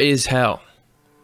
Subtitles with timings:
[0.00, 0.62] Is hell.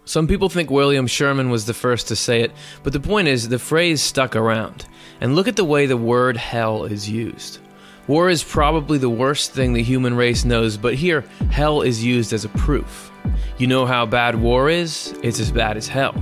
[0.04, 2.52] Some people think William Sherman was the first to say it,
[2.82, 4.84] but the point is, the phrase stuck around.
[5.18, 7.58] And look at the way the word hell is used.
[8.06, 12.34] War is probably the worst thing the human race knows, but here, hell is used
[12.34, 13.10] as a proof.
[13.56, 15.18] You know how bad war is?
[15.22, 16.14] It's as bad as hell.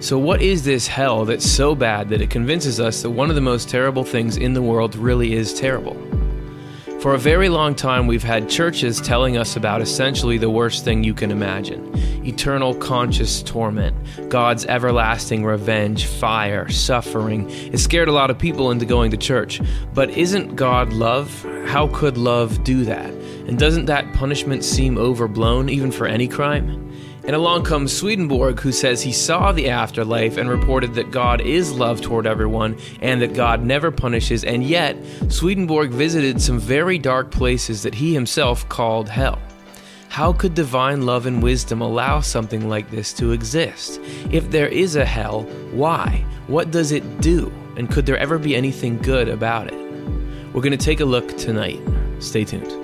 [0.00, 3.34] So, what is this hell that's so bad that it convinces us that one of
[3.34, 5.96] the most terrible things in the world really is terrible?
[7.04, 11.04] For a very long time, we've had churches telling us about essentially the worst thing
[11.04, 11.92] you can imagine
[12.26, 13.94] eternal conscious torment,
[14.30, 17.50] God's everlasting revenge, fire, suffering.
[17.50, 19.60] It scared a lot of people into going to church.
[19.92, 21.42] But isn't God love?
[21.66, 23.10] How could love do that?
[23.46, 26.83] And doesn't that punishment seem overblown even for any crime?
[27.26, 31.72] And along comes Swedenborg, who says he saw the afterlife and reported that God is
[31.72, 34.44] love toward everyone and that God never punishes.
[34.44, 34.96] And yet,
[35.30, 39.40] Swedenborg visited some very dark places that he himself called hell.
[40.10, 44.00] How could divine love and wisdom allow something like this to exist?
[44.30, 46.24] If there is a hell, why?
[46.46, 47.50] What does it do?
[47.76, 49.84] And could there ever be anything good about it?
[50.52, 51.80] We're going to take a look tonight.
[52.20, 52.83] Stay tuned.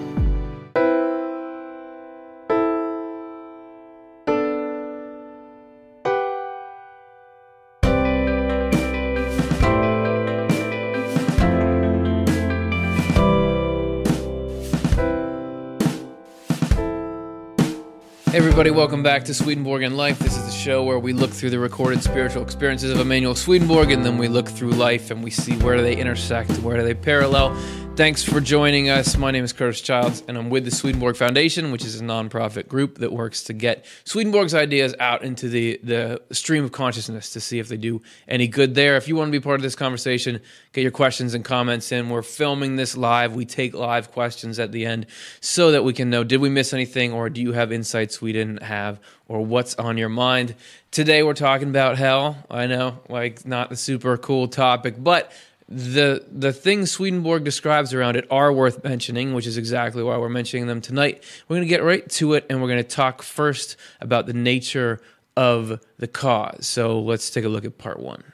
[18.61, 20.19] Everybody, welcome back to Swedenborg and Life.
[20.19, 23.91] This is the show where we look through the recorded spiritual experiences of Emanuel Swedenborg
[23.91, 26.83] and then we look through life and we see where do they intersect, where do
[26.83, 27.57] they parallel.
[28.01, 29.19] Thanks for joining us.
[29.19, 32.67] My name is Curtis Childs, and I'm with the Swedenborg Foundation, which is a nonprofit
[32.67, 37.41] group that works to get Swedenborg's ideas out into the, the stream of consciousness to
[37.41, 38.97] see if they do any good there.
[38.97, 40.41] If you want to be part of this conversation,
[40.73, 42.09] get your questions and comments in.
[42.09, 43.35] We're filming this live.
[43.35, 45.05] We take live questions at the end
[45.43, 48.33] so that we can know did we miss anything, or do you have insights we
[48.33, 50.55] didn't have, or what's on your mind.
[50.91, 52.47] Today, we're talking about hell.
[52.51, 55.31] I know, like, not the super cool topic, but
[55.71, 60.29] the the things Swedenborg describes around it are worth mentioning, which is exactly why we're
[60.29, 61.23] mentioning them tonight.
[61.49, 64.33] We're going to get right to it, and we're going to talk first about the
[64.33, 65.01] nature
[65.37, 66.67] of the cause.
[66.67, 68.25] So let's take a look at part one.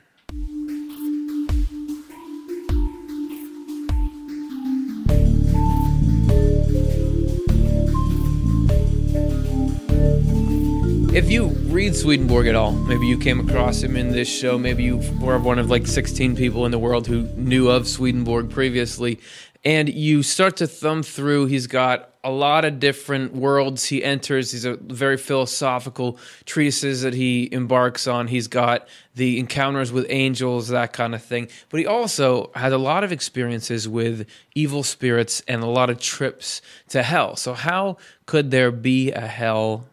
[11.17, 14.83] If you read Swedenborg at all, maybe you came across him in this show, maybe
[14.83, 19.19] you were one of like 16 people in the world who knew of Swedenborg previously,
[19.65, 24.53] and you start to thumb through, he's got a lot of different worlds he enters.
[24.53, 28.27] These are very philosophical treatises that he embarks on.
[28.27, 31.49] He's got the encounters with angels, that kind of thing.
[31.71, 35.99] But he also had a lot of experiences with evil spirits and a lot of
[35.99, 37.37] trips to hell.
[37.37, 39.87] So, how could there be a hell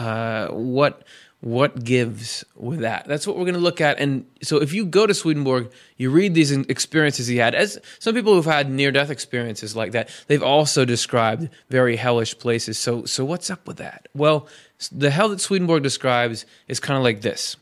[0.00, 1.02] uh, what
[1.40, 3.06] what gives with that?
[3.06, 3.98] That's what we're going to look at.
[3.98, 7.54] And so if you go to swedenborg you read these experiences he had.
[7.54, 12.38] As some people who've had near death experiences like that they've also described very hellish
[12.38, 12.78] places.
[12.78, 14.08] So so what's up with that?
[14.14, 14.48] Well
[14.90, 17.56] the hell that swedenborg describes is kind of like this.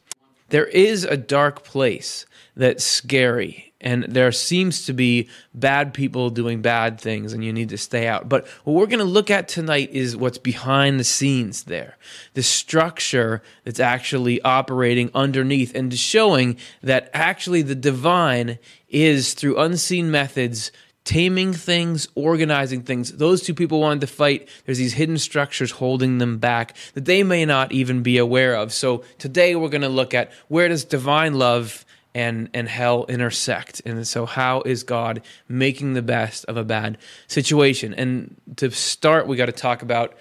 [0.50, 2.24] There is a dark place
[2.56, 7.68] that's scary and there seems to be bad people doing bad things and you need
[7.68, 11.04] to stay out but what we're going to look at tonight is what's behind the
[11.04, 11.96] scenes there
[12.34, 20.10] the structure that's actually operating underneath and showing that actually the divine is through unseen
[20.10, 20.72] methods
[21.08, 23.12] taming things, organizing things.
[23.12, 24.46] Those two people wanted to fight.
[24.66, 28.74] There's these hidden structures holding them back that they may not even be aware of.
[28.74, 33.82] So today we're going to look at where does divine love and and hell intersect.
[33.84, 37.94] And so how is god making the best of a bad situation?
[37.94, 40.16] And to start we got to talk about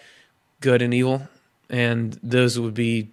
[0.61, 1.27] good and evil.
[1.69, 3.09] And those would be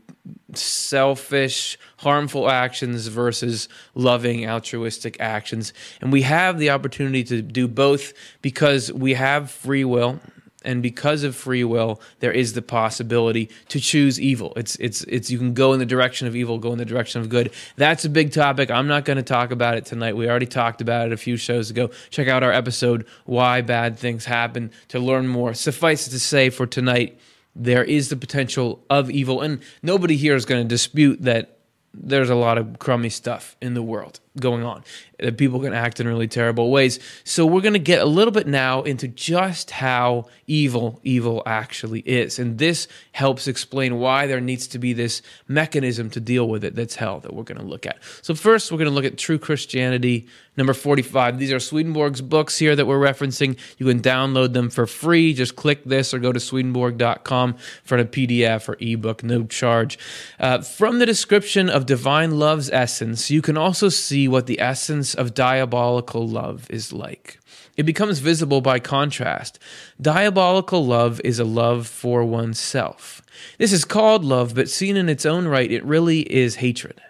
[0.54, 5.72] selfish harmful actions versus loving altruistic actions.
[6.00, 10.20] And we have the opportunity to do both because we have free will
[10.64, 14.52] and because of free will there is the possibility to choose evil.
[14.56, 17.20] It's it's it's you can go in the direction of evil go in the direction
[17.20, 17.52] of good.
[17.76, 18.70] That's a big topic.
[18.70, 20.16] I'm not going to talk about it tonight.
[20.16, 21.90] We already talked about it a few shows ago.
[22.10, 25.54] Check out our episode why bad things happen to learn more.
[25.54, 27.18] Suffice it to say for tonight
[27.56, 31.58] there is the potential of evil and nobody here is going to dispute that
[31.92, 34.82] there's a lot of crummy stuff in the world going on
[35.18, 36.98] that people can act in really terrible ways.
[37.24, 42.00] So we're going to get a little bit now into just how evil evil actually
[42.00, 42.38] is.
[42.38, 46.74] And this helps explain why there needs to be this mechanism to deal with it
[46.74, 47.98] that's hell that we're going to look at.
[48.22, 50.26] So first we're going to look at true Christianity
[50.56, 51.38] number 45.
[51.38, 53.58] These are Swedenborg's books here that we're referencing.
[53.78, 55.34] You can download them for free.
[55.34, 59.98] Just click this or go to swedenborg.com for a PDF or ebook, no charge.
[60.38, 65.03] Uh, from the description of divine love's essence, you can also see what the essence
[65.12, 67.40] of diabolical love is like.
[67.76, 69.58] It becomes visible by contrast.
[70.00, 73.20] Diabolical love is a love for oneself.
[73.58, 77.00] This is called love, but seen in its own right, it really is hatred.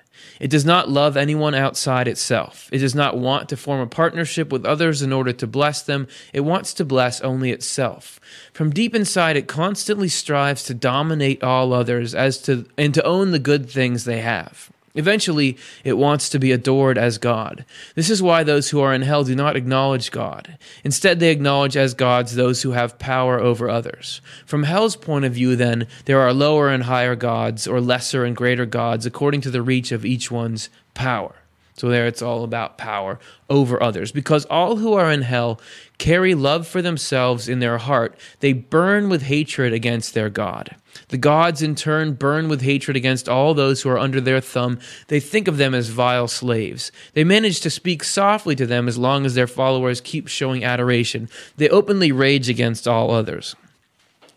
[0.41, 2.69] It does not love anyone outside itself.
[2.73, 6.09] It does not want to form a partnership with others in order to bless them.
[6.33, 8.19] It wants to bless only itself.
[8.53, 13.31] From deep inside, it constantly strives to dominate all others as to and to own
[13.31, 14.71] the good things they have.
[14.97, 17.65] Eventually, it wants to be adored as God.
[17.97, 20.57] This is why those who are in hell do not acknowledge God.
[20.85, 24.21] Instead, they acknowledge as gods those who have power over others.
[24.47, 28.37] From hell's point of view, then, there are lower and higher gods, or lesser and
[28.37, 31.35] greater gods, according to the reach of each one's power.
[31.75, 33.19] So there it's all about power
[33.51, 34.13] over others.
[34.13, 35.61] Because all who are in hell
[35.99, 40.77] carry love for themselves in their heart, they burn with hatred against their God.
[41.09, 44.79] The gods, in turn, burn with hatred against all those who are under their thumb.
[45.09, 46.93] They think of them as vile slaves.
[47.15, 51.29] They manage to speak softly to them as long as their followers keep showing adoration.
[51.57, 53.57] They openly rage against all others.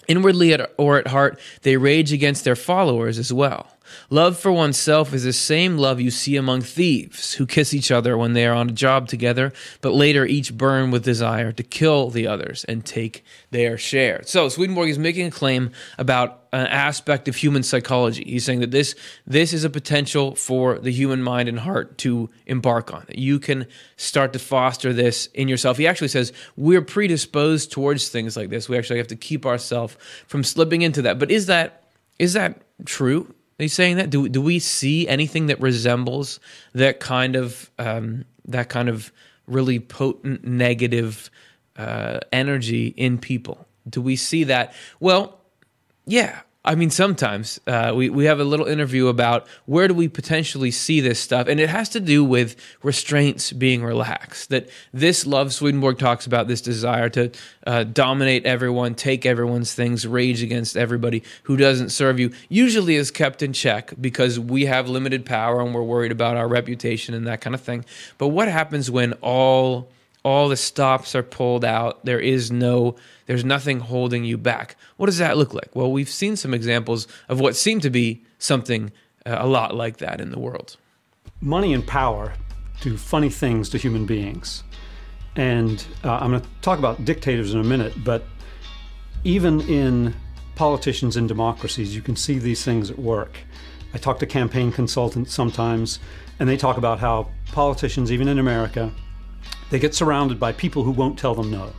[0.07, 3.76] Inwardly or at heart, they rage against their followers as well.
[4.10, 8.18] Love for oneself is the same love you see among thieves who kiss each other
[8.18, 9.52] when they are on a job together,
[9.82, 14.22] but later each burn with desire to kill the others and take their share.
[14.24, 18.24] So Swedenborg is making a claim about an aspect of human psychology.
[18.26, 18.96] He's saying that this
[19.26, 23.04] this is a potential for the human mind and heart to embark on.
[23.08, 23.68] That you can
[23.98, 25.78] start to foster this in yourself.
[25.78, 28.70] He actually says we're predisposed towards things like this.
[28.70, 29.98] We actually have to keep ourselves
[30.28, 31.20] from slipping into that.
[31.20, 31.84] But is that
[32.20, 33.34] is that true?
[33.59, 34.09] Are you saying that?
[34.09, 36.39] Do do we see anything that resembles
[36.74, 39.12] that kind of um, that kind of
[39.48, 41.31] really potent negative
[41.75, 43.68] uh, energy in people?
[43.89, 44.74] Do we see that?
[45.00, 45.39] Well,
[46.06, 50.10] yeah, I mean, sometimes uh, we we have a little interview about where do we
[50.10, 54.50] potentially see this stuff, and it has to do with restraints being relaxed.
[54.50, 57.31] That this love Swedenborg talks about this desire to
[57.66, 62.31] uh, dominate everyone, take everyone's things, rage against everybody who doesn't serve you.
[62.50, 66.50] Usually is kept in check because we have limited power and we're worried about our
[66.50, 67.86] reputation and that kind of thing.
[68.18, 69.88] But what happens when all
[70.27, 72.03] all the stops are pulled out?
[72.03, 72.95] There is no
[73.27, 74.75] there's nothing holding you back.
[74.97, 75.69] What does that look like?
[75.74, 78.91] Well, we've seen some examples of what seem to be something
[79.25, 80.75] uh, a lot like that in the world.
[81.39, 82.33] Money and power
[82.81, 84.63] do funny things to human beings.
[85.35, 88.24] And uh, I'm going to talk about dictators in a minute, but
[89.24, 90.13] even in
[90.56, 93.38] politicians in democracies, you can see these things at work.
[93.94, 96.00] I talk to campaign consultants sometimes,
[96.39, 98.91] and they talk about how politicians, even in America,
[99.69, 101.72] they get surrounded by people who won't tell them no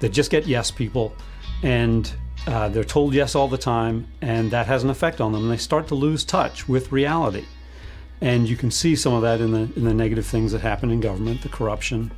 [0.00, 1.14] They just get yes people,
[1.62, 2.12] and
[2.46, 5.42] uh, they're told yes all the time, and that has an effect on them.
[5.42, 7.44] And they start to lose touch with reality.
[8.20, 10.90] And you can see some of that in the in the negative things that happen
[10.90, 12.12] in government, the corruption.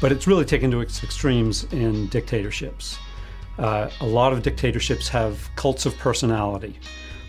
[0.00, 2.98] But it's really taken to its extremes in dictatorships.
[3.58, 6.78] Uh, a lot of dictatorships have cults of personality,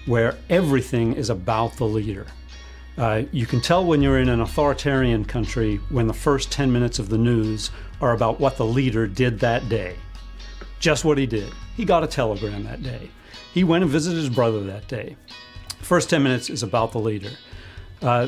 [0.06, 2.28] where everything is about the leader.
[2.98, 6.98] Uh, you can tell when you're in an authoritarian country when the first 10 minutes
[6.98, 7.70] of the news
[8.02, 9.96] are about what the leader did that day.
[10.80, 11.52] Just what he did.
[11.76, 13.10] He got a telegram that day.
[13.54, 15.16] He went and visited his brother that day.
[15.80, 17.32] First 10 minutes is about the leader.
[18.02, 18.28] Uh,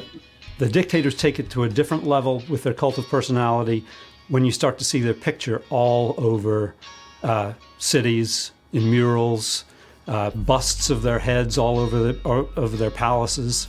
[0.60, 3.86] the dictators take it to a different level with their cult of personality
[4.28, 6.76] when you start to see their picture all over
[7.24, 9.66] uh, cities, in murals,
[10.08, 12.20] uh, busts of their heads all over, the,
[12.56, 13.68] over their palaces.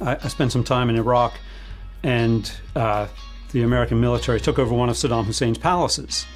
[0.00, 1.38] I, I spent some time in Iraq,
[2.02, 3.08] and uh,
[3.52, 6.26] the American military took over one of Saddam Hussein's palaces,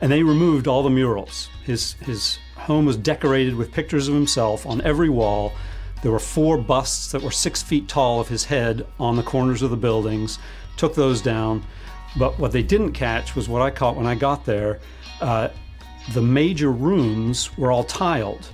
[0.00, 1.48] and they removed all the murals.
[1.64, 5.52] His his home was decorated with pictures of himself on every wall.
[6.02, 9.62] There were four busts that were six feet tall of his head on the corners
[9.62, 10.38] of the buildings.
[10.76, 11.64] Took those down,
[12.16, 14.80] but what they didn't catch was what I caught when I got there.
[15.20, 15.48] Uh,
[16.12, 18.48] the major rooms were all tiled,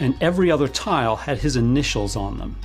[0.00, 2.56] and every other tile had his initials on them.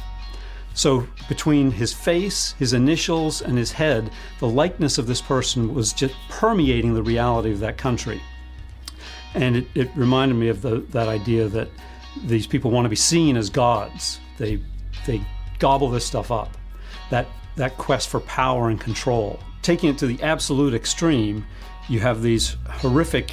[0.75, 5.93] So between his face, his initials, and his head, the likeness of this person was
[5.93, 8.21] just permeating the reality of that country.
[9.33, 11.69] And it, it reminded me of the, that idea that
[12.25, 14.19] these people want to be seen as gods.
[14.37, 14.61] They,
[15.07, 15.21] they
[15.59, 16.57] gobble this stuff up.
[17.09, 19.39] That that quest for power and control.
[19.61, 21.45] Taking it to the absolute extreme,
[21.87, 23.31] you have these horrific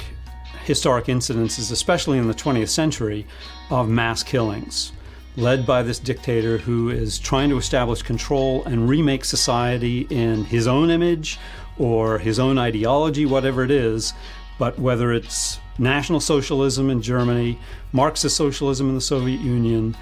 [0.63, 3.27] historic incidences, especially in the 20th century,
[3.69, 4.93] of mass killings
[5.35, 10.67] led by this dictator who is trying to establish control and remake society in his
[10.67, 11.39] own image
[11.77, 14.13] or his own ideology, whatever it is.
[14.59, 17.57] But whether it's National Socialism in Germany,
[17.91, 19.97] Marxist socialism in the Soviet Union,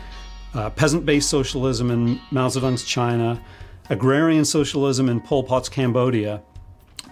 [0.54, 3.42] uh, peasant based socialism in Mao Zedong's China,
[3.90, 6.42] agrarian socialism in Pol Pot's Cambodia,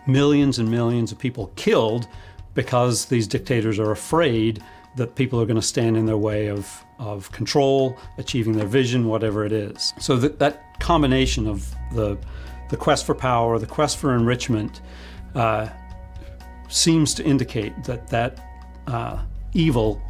[0.06, 2.08] millions and millions of people killed
[2.54, 4.62] because these dictators are afraid
[5.00, 9.08] that people are going to stand in their way of, of control, achieving their vision,
[9.08, 9.94] whatever it is.
[10.00, 12.18] So that, that combination of the,
[12.70, 14.82] the quest for power, the quest for enrichment,
[15.36, 15.70] uh,
[16.68, 18.46] seems to indicate that that
[18.88, 20.02] uh, evil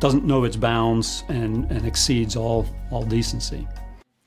[0.00, 3.66] doesn't know its bounds and, and exceeds all, all decency.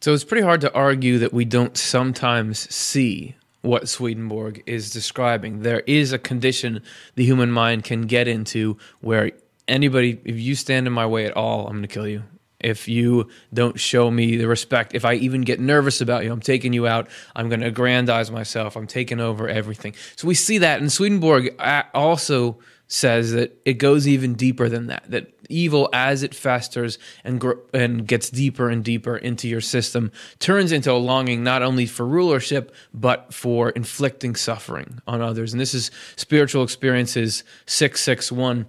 [0.01, 5.61] So it's pretty hard to argue that we don't sometimes see what Swedenborg is describing.
[5.61, 6.81] There is a condition
[7.15, 9.31] the human mind can get into where
[9.71, 12.23] anybody, if you stand in my way at all, I'm going to kill you.
[12.59, 16.41] If you don't show me the respect, if I even get nervous about you, I'm
[16.41, 17.09] taking you out.
[17.35, 18.75] I'm going to aggrandize myself.
[18.75, 19.95] I'm taking over everything.
[20.15, 20.79] So we see that.
[20.79, 25.09] And Swedenborg uh, also says that it goes even deeper than that.
[25.09, 30.11] That evil, as it festers and gr- and gets deeper and deeper into your system,
[30.39, 35.51] turns into a longing not only for rulership but for inflicting suffering on others.
[35.51, 38.67] And this is spiritual experiences six six one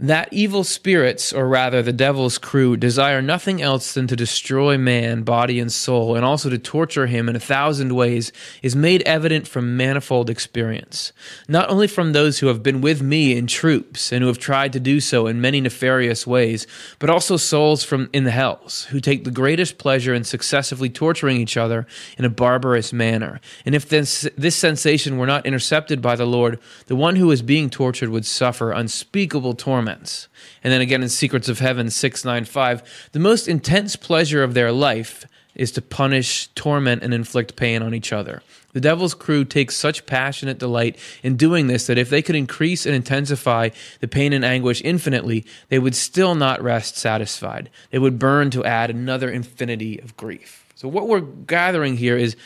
[0.00, 5.22] that evil spirits, or rather the devil's crew, desire nothing else than to destroy man,
[5.22, 9.46] body, and soul, and also to torture him in a thousand ways, is made evident
[9.46, 11.12] from manifold experience.
[11.48, 14.72] Not only from those who have been with me in troops, and who have tried
[14.72, 16.66] to do so in many nefarious ways,
[16.98, 21.36] but also souls from in the hells, who take the greatest pleasure in successively torturing
[21.36, 23.38] each other in a barbarous manner.
[23.66, 27.42] And if this, this sensation were not intercepted by the Lord, the one who is
[27.42, 30.28] being tortured would suffer unspeakable torment torments.
[30.62, 35.26] And then again in Secrets of Heaven 695, the most intense pleasure of their life
[35.54, 38.42] is to punish, torment, and inflict pain on each other.
[38.72, 42.86] The devil's crew takes such passionate delight in doing this that if they could increase
[42.86, 47.68] and intensify the pain and anguish infinitely, they would still not rest satisfied.
[47.90, 50.66] They would burn to add another infinity of grief.
[50.76, 52.36] So, what we're gathering here is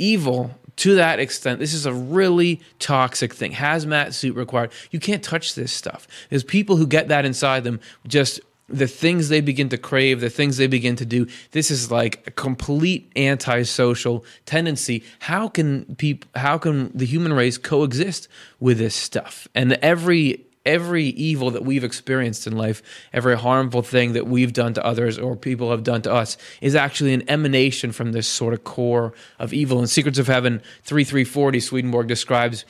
[0.00, 3.52] evil to that extent, this is a really toxic thing.
[3.52, 4.72] Hazmat suit required.
[4.90, 6.08] You can't touch this stuff.
[6.30, 10.30] There's people who get that inside them, just the things they begin to crave, the
[10.30, 11.26] things they begin to do.
[11.50, 15.04] This is like a complete antisocial tendency.
[15.18, 18.28] How can people, how can the human race coexist
[18.58, 19.48] with this stuff?
[19.54, 22.80] And every every evil that we've experienced in life,
[23.12, 26.76] every harmful thing that we've done to others or people have done to us, is
[26.76, 29.80] actually an emanation from this sort of core of evil.
[29.80, 32.64] In Secrets of Heaven 3340, Swedenborg describes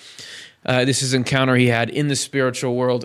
[0.65, 3.05] uh, this is an encounter he had in the spiritual world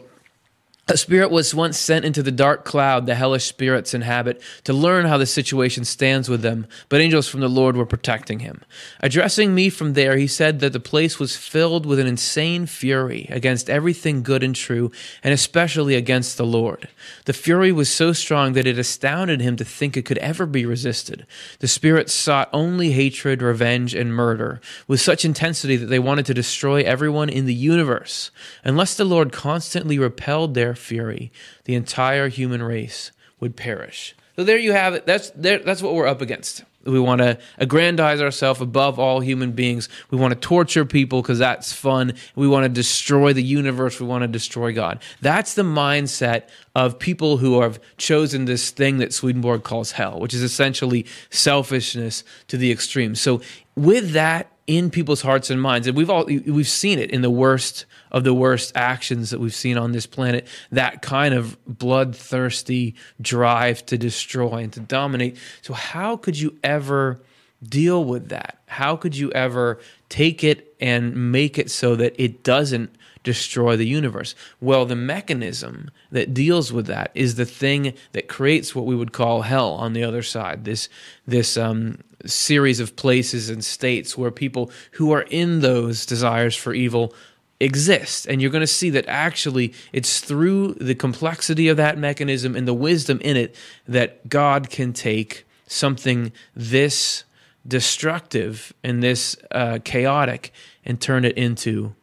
[0.88, 5.08] a spirit was once sent into the dark cloud the hellish spirits inhabit to learn
[5.08, 8.62] how the situation stands with them, but angels from the Lord were protecting him.
[9.00, 13.26] Addressing me from there, he said that the place was filled with an insane fury
[13.32, 14.92] against everything good and true,
[15.24, 16.88] and especially against the Lord.
[17.26, 20.68] The fury was so strong that it astounded him to think it could ever be
[20.68, 21.26] resisted.
[21.62, 26.36] The spirits sought only hatred, revenge, and murder with such intensity that they wanted to
[26.36, 28.30] destroy everyone in the universe.
[28.64, 31.32] Unless the Lord constantly repelled their fury,
[31.66, 34.16] the entire human race would perish.
[34.36, 35.06] So there you have it.
[35.06, 36.64] That's there, that's what we're up against.
[36.84, 39.90] We want to aggrandize ourselves above all human beings.
[40.12, 42.14] We want to torture people because that's fun.
[42.36, 44.00] We want to destroy the universe.
[44.00, 45.02] We want to destroy God.
[45.20, 46.44] That's the mindset
[46.76, 52.24] of people who have chosen this thing that Swedenborg calls hell, which is essentially selfishness
[52.50, 53.16] to the extreme.
[53.16, 53.42] So,
[53.76, 57.30] with that in people's hearts and minds, and we've all we've seen it in the
[57.30, 62.96] worst of the worst actions that we've seen on this planet, that kind of bloodthirsty
[63.22, 65.38] drive to destroy and to dominate.
[65.62, 67.22] So, how could you ever
[67.64, 68.60] deal with that?
[68.66, 69.80] How could you ever
[70.10, 74.34] take it and make it so that it doesn't destroy the universe?
[74.60, 79.14] Well, the mechanism that deals with that is the thing that creates what we would
[79.14, 80.66] call hell on the other side.
[80.66, 80.90] This
[81.28, 86.74] this um, series of places and states where people who are in those desires for
[86.74, 87.14] evil
[87.60, 88.28] exist.
[88.28, 92.68] And you're going to see that actually it's through the complexity of that mechanism and
[92.68, 93.56] the wisdom in it
[93.88, 97.24] that God can take something this
[97.68, 100.54] destructive and this uh, chaotic
[100.84, 101.96] and turn it into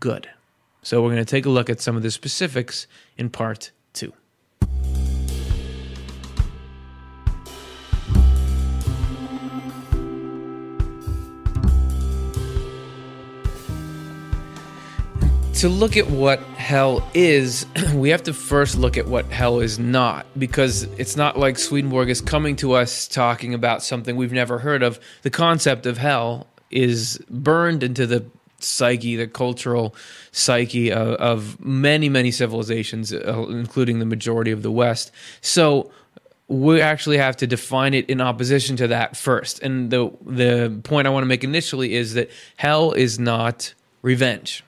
[0.00, 0.28] good.
[0.82, 3.70] So we're going to take a look at some of the specifics in part
[15.58, 19.76] to look at what hell is, we have to first look at what hell is
[19.76, 24.60] not, because it's not like Swedenborg is coming to us talking about something we've never
[24.60, 25.00] heard of.
[25.22, 28.24] The concept of hell is burned into the
[28.60, 29.96] psyche, the cultural
[30.30, 35.10] psyche of, of many, many civilizations, uh, including the majority of the West.
[35.40, 35.90] So
[36.46, 39.60] we actually have to define it in opposition to that first.
[39.60, 44.62] And the the point I want to make initially is that hell is not revenge.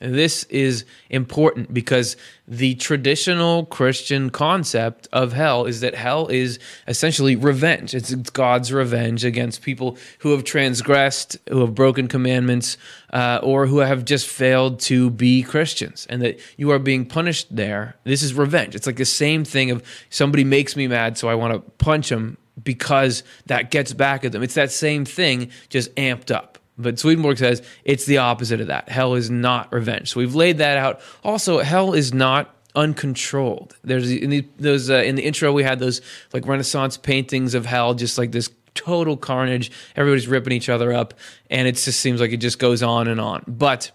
[0.00, 7.34] This is important because the traditional Christian concept of hell is that hell is essentially
[7.34, 7.94] revenge.
[7.94, 12.76] It's God's revenge against people who have transgressed, who have broken commandments,
[13.12, 17.54] uh, or who have just failed to be Christians, and that you are being punished
[17.54, 17.96] there.
[18.04, 18.76] This is revenge.
[18.76, 22.10] It's like the same thing of somebody makes me mad, so I want to punch
[22.10, 24.42] them because that gets back at them.
[24.42, 26.57] It's that same thing, just amped up.
[26.78, 28.88] But Swedenborg says it's the opposite of that.
[28.88, 30.12] Hell is not revenge.
[30.12, 31.00] So we've laid that out.
[31.24, 33.76] Also, hell is not uncontrolled.
[33.82, 36.00] There's in the, those uh, in the intro we had those
[36.32, 39.70] like Renaissance paintings of hell, just like this total carnage.
[39.96, 41.14] Everybody's ripping each other up,
[41.50, 43.42] and it just seems like it just goes on and on.
[43.46, 43.90] But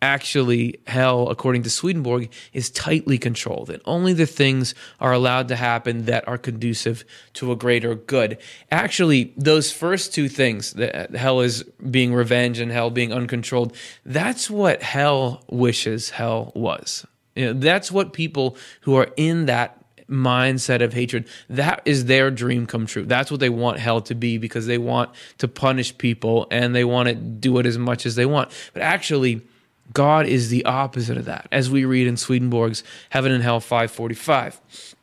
[0.00, 5.56] actually hell according to swedenborg is tightly controlled and only the things are allowed to
[5.56, 8.38] happen that are conducive to a greater good.
[8.70, 13.74] Actually those first two things that hell is being revenge and hell being uncontrolled
[14.04, 17.06] that's what hell wishes hell was.
[17.34, 19.78] You know, that's what people who are in that
[20.08, 23.04] mindset of hatred that is their dream come true.
[23.04, 26.84] That's what they want hell to be because they want to punish people and they
[26.84, 28.50] want to do it as much as they want.
[28.72, 29.42] But actually
[29.92, 34.96] God is the opposite of that, as we read in Swedenborg's Heaven and Hell 545.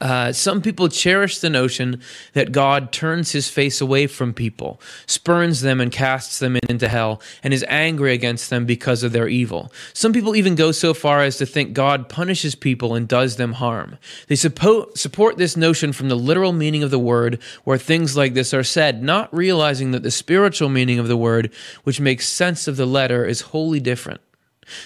[0.00, 2.00] Uh, some people cherish the notion
[2.32, 7.20] that God turns his face away from people, spurns them, and casts them into hell,
[7.42, 9.72] and is angry against them because of their evil.
[9.92, 13.54] Some people even go so far as to think God punishes people and does them
[13.54, 13.98] harm.
[14.28, 18.34] They suppo- support this notion from the literal meaning of the word, where things like
[18.34, 22.68] this are said, not realizing that the spiritual meaning of the word, which makes sense
[22.68, 24.20] of the letter, is wholly different.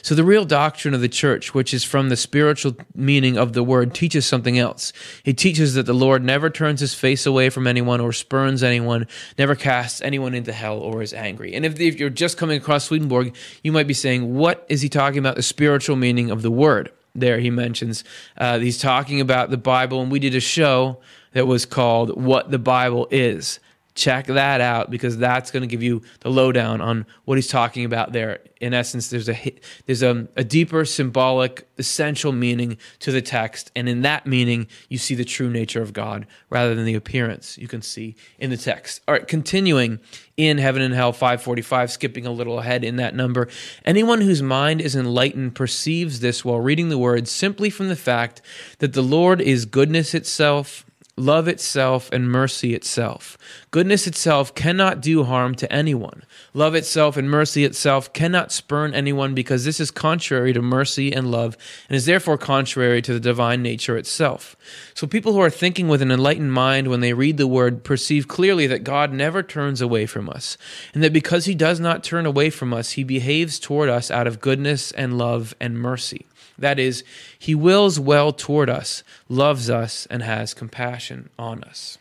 [0.02, 3.62] So, the real doctrine of the church, which is from the spiritual meaning of the
[3.62, 4.92] word, teaches something else.
[5.24, 9.06] It teaches that the Lord never turns his face away from anyone or spurns anyone,
[9.38, 11.54] never casts anyone into hell or is angry.
[11.54, 14.88] And if, if you're just coming across Swedenborg, you might be saying, What is he
[14.88, 15.36] talking about?
[15.36, 16.90] The spiritual meaning of the word.
[17.14, 18.04] There, he mentions
[18.38, 20.98] uh, he's talking about the Bible, and we did a show
[21.32, 23.60] that was called What the Bible Is
[23.94, 27.84] check that out because that's going to give you the lowdown on what he's talking
[27.84, 28.40] about there.
[28.60, 29.54] In essence there's a
[29.86, 34.98] there's a, a, deeper symbolic essential meaning to the text and in that meaning you
[34.98, 38.56] see the true nature of god rather than the appearance you can see in the
[38.56, 39.00] text.
[39.06, 40.00] All right continuing
[40.36, 43.48] in heaven and hell 545 skipping a little ahead in that number.
[43.84, 48.40] Anyone whose mind is enlightened perceives this while reading the words simply from the fact
[48.78, 53.36] that the lord is goodness itself love itself and mercy itself.
[53.70, 56.22] Goodness itself cannot do harm to anyone.
[56.54, 61.30] Love itself and mercy itself cannot spurn anyone because this is contrary to mercy and
[61.30, 61.56] love
[61.88, 64.56] and is therefore contrary to the divine nature itself.
[64.94, 68.26] So people who are thinking with an enlightened mind when they read the word perceive
[68.26, 70.56] clearly that God never turns away from us
[70.94, 74.26] and that because he does not turn away from us, he behaves toward us out
[74.26, 76.26] of goodness and love and mercy.
[76.58, 77.04] That is,
[77.38, 81.98] he wills well toward us, loves us, and has compassion on us.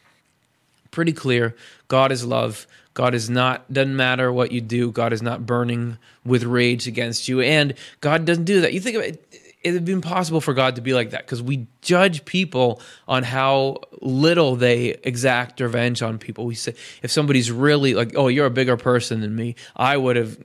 [0.91, 1.55] Pretty clear.
[1.87, 2.67] God is love.
[2.93, 7.27] God is not, doesn't matter what you do, God is not burning with rage against
[7.27, 7.39] you.
[7.39, 8.73] And God doesn't do that.
[8.73, 11.67] You think it, it would be impossible for God to be like that because we
[11.81, 16.45] judge people on how little they exact revenge on people.
[16.45, 20.15] We say, if somebody's really like, oh, you're a bigger person than me, I would
[20.15, 20.37] have,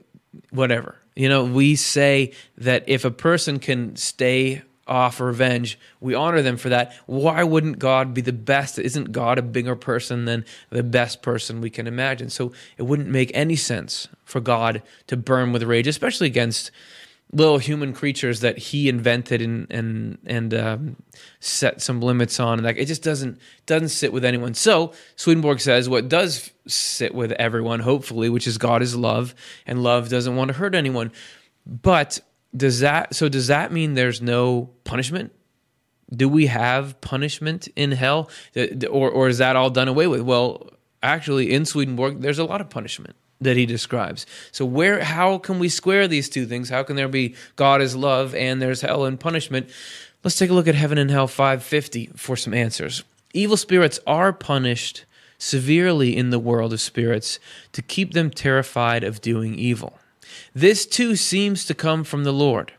[0.51, 0.95] whatever.
[1.17, 6.57] You know, we say that if a person can stay off revenge, we honor them
[6.57, 6.93] for that.
[7.07, 8.77] Why wouldn't God be the best?
[8.77, 12.29] Isn't God a bigger person than the best person we can imagine?
[12.29, 16.69] So it wouldn't make any sense for God to burn with rage, especially against
[17.33, 20.95] little human creatures that he invented and and and um,
[21.39, 22.63] set some limits on.
[22.63, 24.53] Like it just doesn't doesn't sit with anyone.
[24.53, 29.83] So Swedenborg says what does sit with everyone, hopefully, which is God is love, and
[29.83, 31.11] love doesn't want to hurt anyone.
[31.65, 32.19] But
[32.55, 35.33] does that so does that mean there's no punishment?
[36.09, 38.29] Do we have punishment in hell,
[38.89, 40.21] or or is that all done away with?
[40.21, 40.69] Well,
[41.03, 44.25] actually, in Swedenborg, there's a lot of punishment that he describes.
[44.51, 46.69] So where how can we square these two things?
[46.69, 49.69] How can there be God is love and there's hell and punishment?
[50.27, 53.05] Let's take a look at Heaven and Hell 550 for some answers.
[53.33, 55.05] Evil spirits are punished
[55.37, 57.39] severely in the world of spirits
[57.71, 59.99] to keep them terrified of doing evil.
[60.53, 62.73] This too seems to come from the Lord.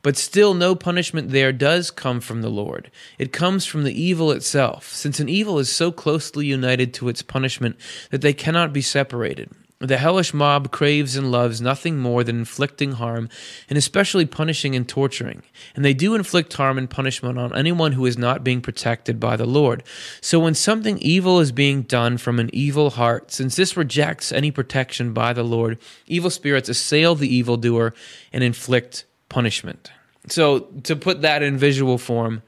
[0.00, 2.90] But still, no punishment there does come from the Lord.
[3.18, 7.20] It comes from the evil itself, since an evil is so closely united to its
[7.20, 7.76] punishment
[8.12, 9.50] that they cannot be separated.
[9.80, 13.28] The hellish mob craves and loves nothing more than inflicting harm,
[13.68, 15.42] and especially punishing and torturing.
[15.74, 19.36] And they do inflict harm and punishment on anyone who is not being protected by
[19.36, 19.82] the Lord.
[20.20, 24.50] So when something evil is being done from an evil heart, since this rejects any
[24.50, 27.92] protection by the Lord, evil spirits assail the evildoer
[28.32, 29.90] and inflict punishment.
[30.28, 32.42] So to put that in visual form,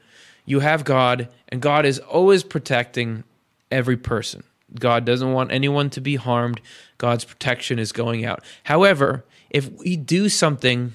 [0.45, 3.25] you have God, and God is always protecting
[3.69, 4.43] every person.
[4.79, 6.61] God doesn't want anyone to be harmed.
[6.97, 8.43] God's protection is going out.
[8.63, 10.93] However, if we do something,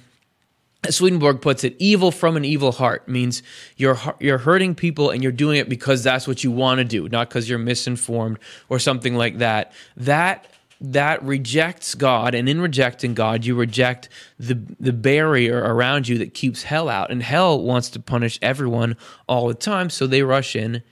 [0.85, 3.43] as Swedenborg puts it, evil from an evil heart means
[3.77, 7.09] you're you're hurting people and you're doing it because that's what you want to do,
[7.09, 9.73] not because you're misinformed or something like that.
[9.97, 10.47] That
[10.81, 14.09] that rejects God, and in rejecting God, you reject
[14.39, 17.11] the the barrier around you that keeps hell out.
[17.11, 18.97] And hell wants to punish everyone
[19.29, 20.83] all the time, so they rush in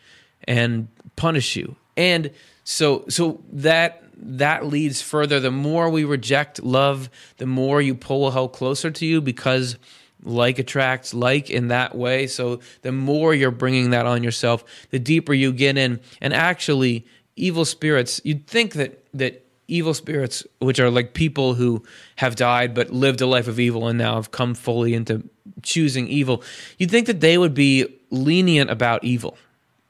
[0.44, 1.74] and punish you.
[1.96, 2.30] And
[2.70, 5.40] so so that that leads further.
[5.40, 9.76] The more we reject love, the more you pull hell closer to you because
[10.22, 12.28] like attracts like in that way.
[12.28, 15.98] So the more you're bringing that on yourself, the deeper you get in.
[16.20, 21.82] And actually, evil spirits, you'd think that that evil spirits, which are like people who
[22.16, 25.24] have died but lived a life of evil and now have come fully into
[25.62, 26.42] choosing evil,
[26.78, 29.36] you'd think that they would be lenient about evil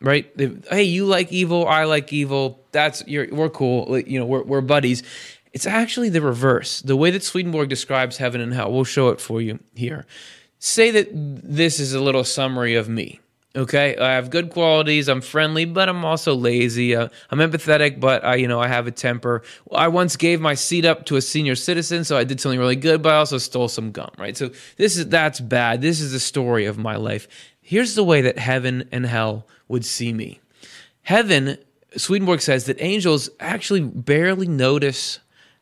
[0.01, 0.31] right?
[0.71, 2.65] hey, you like evil, I like evil.
[2.73, 3.99] That's you're we're cool.
[3.99, 5.03] You know, we're we're buddies.
[5.53, 6.81] It's actually the reverse.
[6.81, 10.07] The way that Swedenborg describes heaven and hell, we'll show it for you here.
[10.59, 13.21] Say that this is a little summary of me.
[13.57, 15.09] Okay, I have good qualities.
[15.09, 16.95] I'm friendly, but I'm also lazy.
[16.95, 19.43] Uh, I'm empathetic, but I, you know, I have a temper.
[19.73, 22.77] I once gave my seat up to a senior citizen, so I did something really
[22.77, 24.11] good, but I also stole some gum.
[24.19, 24.37] Right.
[24.37, 25.81] So this is that's bad.
[25.81, 27.27] This is the story of my life.
[27.61, 30.41] Here's the way that heaven and hell would see me.
[31.03, 31.59] Heaven,
[31.97, 35.21] Swedenborg says that angels actually barely notice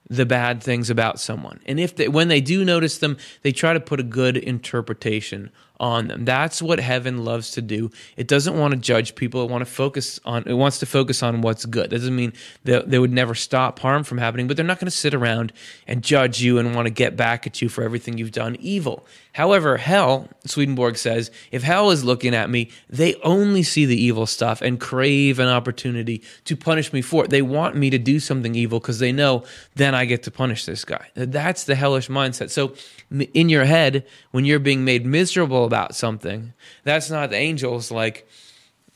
[0.09, 1.61] the bad things about someone.
[1.67, 5.51] And if they, when they do notice them, they try to put a good interpretation
[5.81, 6.25] on them.
[6.25, 7.91] That's what heaven loves to do.
[8.17, 9.45] It doesn't want to judge people.
[9.45, 11.91] It want to focus on it wants to focus on what's good.
[11.91, 12.33] That doesn't mean
[12.65, 15.53] they would never stop harm from happening, but they're not going to sit around
[15.87, 19.07] and judge you and want to get back at you for everything you've done evil.
[19.33, 24.27] However, hell, Swedenborg says, if hell is looking at me, they only see the evil
[24.27, 27.31] stuff and crave an opportunity to punish me for it.
[27.31, 29.45] They want me to do something evil because they know
[29.77, 31.09] then I get to punish this guy.
[31.15, 32.51] That's the hellish mindset.
[32.51, 32.75] So
[33.11, 36.53] in your head, when you're being made miserable about something,
[36.85, 38.27] that's not the angels like,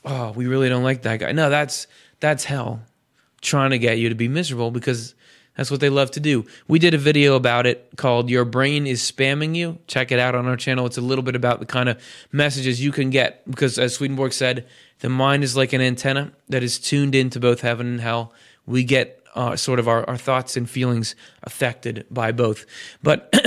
[0.03, 1.31] oh, we really don't like that guy.
[1.31, 1.87] No, that's
[2.19, 2.81] that's hell
[3.41, 5.15] trying to get you to be miserable because
[5.55, 6.45] that's what they love to do.
[6.67, 9.77] We did a video about it called Your Brain is Spamming You.
[9.87, 10.85] Check it out on our channel.
[10.85, 14.33] It's a little bit about the kind of messages you can get because, as Swedenborg
[14.33, 14.65] said,
[14.99, 18.33] the mind is like an antenna that is tuned into both heaven and hell.
[18.65, 22.65] We get uh, sort of our, our thoughts and feelings affected by both.
[23.03, 23.29] But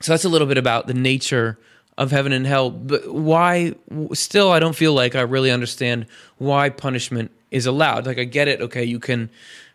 [0.00, 1.58] so that's a little bit about the nature
[1.96, 2.70] of heaven and hell.
[2.70, 3.74] But why,
[4.14, 6.06] still, I don't feel like I really understand
[6.38, 8.06] why punishment is allowed.
[8.06, 8.60] Like, I get it.
[8.60, 9.30] Okay, you can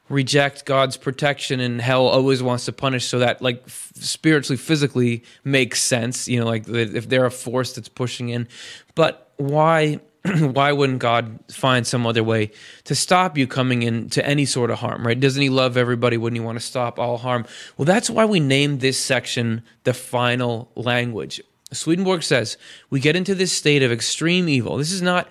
[0.09, 5.23] reject God's protection and hell always wants to punish so that like f- spiritually physically
[5.43, 8.47] makes sense you know like if they're a force that's pushing in
[8.95, 9.99] but why
[10.39, 12.51] why wouldn't God find some other way
[12.83, 15.17] to stop you coming in to any sort of harm, right?
[15.17, 16.17] Doesn't He love everybody?
[16.17, 17.45] Wouldn't He want to stop all harm?
[17.77, 21.41] Well, that's why we named this section the final language.
[21.71, 22.57] Swedenborg says
[22.89, 24.77] we get into this state of extreme evil.
[24.77, 25.29] This is not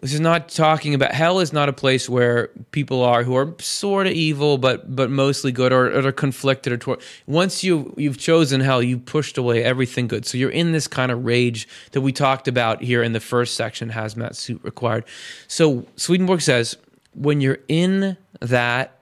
[0.00, 3.54] this is not talking about hell is not a place where people are who are
[3.60, 7.00] sort of evil but but mostly good or, or are conflicted or toward.
[7.26, 11.12] once you you've chosen hell you've pushed away everything good so you're in this kind
[11.12, 15.04] of rage that we talked about here in the first section hazmat suit required
[15.46, 16.76] so swedenborg says
[17.14, 18.98] when you're in that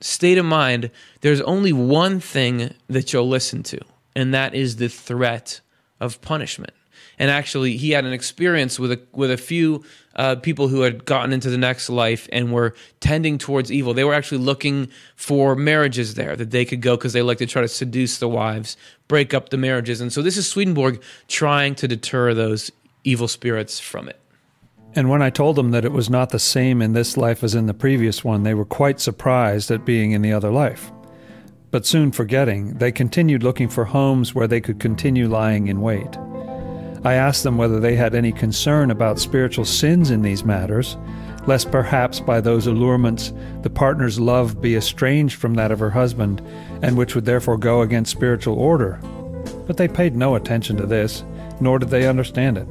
[0.00, 0.90] state of mind
[1.22, 3.80] there's only one thing that you'll listen to
[4.14, 5.60] and that is the threat
[6.00, 6.72] of punishment
[7.18, 9.84] and actually he had an experience with a with a few
[10.16, 13.94] uh, people who had gotten into the next life and were tending towards evil.
[13.94, 17.46] They were actually looking for marriages there that they could go because they like to
[17.46, 18.76] try to seduce the wives,
[19.08, 22.70] break up the marriages, and so this is Swedenborg trying to deter those
[23.04, 24.20] evil spirits from it.
[24.96, 27.54] And when I told them that it was not the same in this life as
[27.54, 30.92] in the previous one, they were quite surprised at being in the other life.
[31.72, 36.16] But soon forgetting, they continued looking for homes where they could continue lying in wait.
[37.04, 40.96] I asked them whether they had any concern about spiritual sins in these matters,
[41.46, 46.40] lest perhaps by those allurements the partner's love be estranged from that of her husband,
[46.80, 48.98] and which would therefore go against spiritual order.
[49.66, 51.24] But they paid no attention to this,
[51.60, 52.66] nor did they understand it.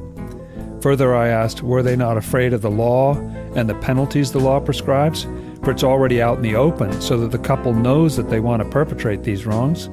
[0.82, 3.14] Further, I asked, were they not afraid of the law
[3.54, 5.26] and the penalties the law prescribes?
[5.62, 8.62] For it's already out in the open, so that the couple knows that they want
[8.62, 9.88] to perpetrate these wrongs.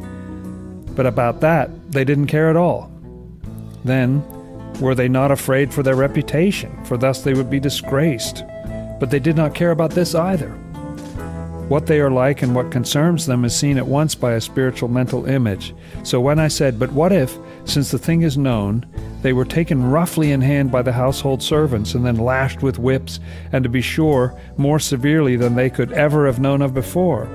[0.95, 2.90] But about that, they didn't care at all.
[3.84, 4.24] Then,
[4.80, 8.44] were they not afraid for their reputation, for thus they would be disgraced?
[9.00, 10.50] But they did not care about this either.
[11.72, 14.89] What they are like and what concerns them is seen at once by a spiritual
[14.89, 15.74] mental image.
[16.04, 18.86] So when I said, But what if, since the thing is known,
[19.22, 23.20] they were taken roughly in hand by the household servants and then lashed with whips,
[23.54, 27.30] and to be sure, more severely than they could ever have known of before?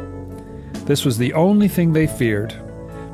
[0.84, 2.54] This was the only thing they feared.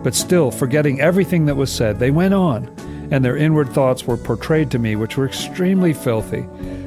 [0.02, 2.74] But still, forgetting everything that was said, they went on,
[3.12, 6.46] and their inward thoughts were portrayed to me, which were extremely filthy.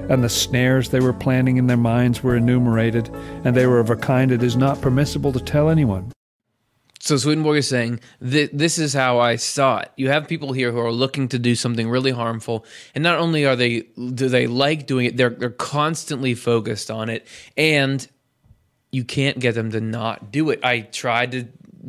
[0.09, 3.09] And the snares they were planning in their minds were enumerated,
[3.43, 6.11] and they were of a kind it is not permissible to tell anyone.
[6.99, 9.91] So Swedenborg is saying this is how I saw it.
[9.95, 13.45] You have people here who are looking to do something really harmful, and not only
[13.45, 18.07] are they do they like doing it, they're they're constantly focused on it, and
[18.91, 20.59] you can't get them to not do it.
[20.63, 21.47] I tried to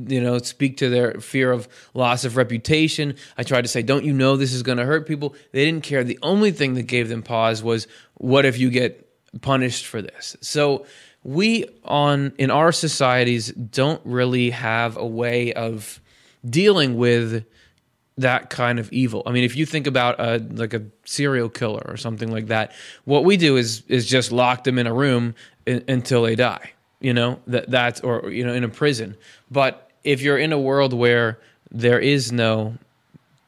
[0.08, 3.14] you know speak to their fear of loss of reputation.
[3.38, 5.84] I tried to say, "Don't you know this is going to hurt people?" They didn't
[5.84, 6.04] care.
[6.04, 9.08] The only thing that gave them pause was, "What if you get
[9.40, 10.86] punished for this?" So
[11.22, 16.00] we on in our societies don't really have a way of
[16.48, 17.44] dealing with
[18.18, 19.22] that kind of evil.
[19.26, 22.72] I mean, if you think about a like a serial killer or something like that,
[23.04, 25.34] what we do is is just lock them in a room
[25.66, 26.72] in, until they die.
[27.00, 29.16] You know that that's or you know in a prison.
[29.50, 31.38] But if you're in a world where
[31.70, 32.78] there is no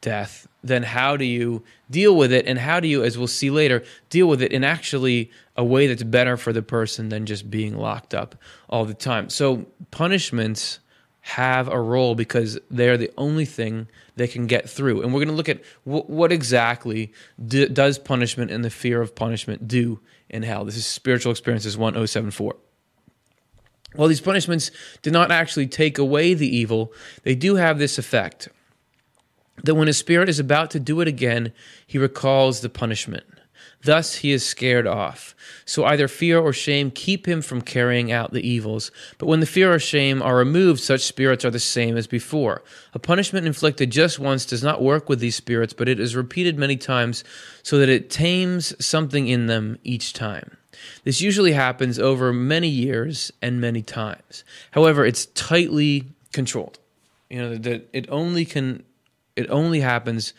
[0.01, 2.45] death, then how do you deal with it?
[2.45, 5.87] And how do you, as we'll see later, deal with it in actually a way
[5.87, 8.35] that's better for the person than just being locked up
[8.69, 9.29] all the time?
[9.29, 10.79] So punishments
[11.21, 15.01] have a role because they're the only thing they can get through.
[15.01, 17.13] And we're going to look at w- what exactly
[17.45, 20.65] d- does punishment and the fear of punishment do in hell.
[20.65, 22.55] This is Spiritual Experiences 1074.
[23.95, 24.71] While these punishments
[25.01, 28.49] do not actually take away the evil, they do have this effect
[29.63, 31.51] that when his spirit is about to do it again,
[31.85, 33.25] he recalls the punishment.
[33.83, 35.35] Thus he is scared off.
[35.65, 38.91] So either fear or shame keep him from carrying out the evils.
[39.17, 42.61] But when the fear or shame are removed, such spirits are the same as before.
[42.93, 46.57] A punishment inflicted just once does not work with these spirits, but it is repeated
[46.57, 47.23] many times
[47.63, 50.57] so that it tames something in them each time.
[51.03, 54.43] This usually happens over many years and many times.
[54.71, 56.79] However, it's tightly controlled.
[57.29, 58.83] You know, that it only can
[59.35, 60.33] it only happens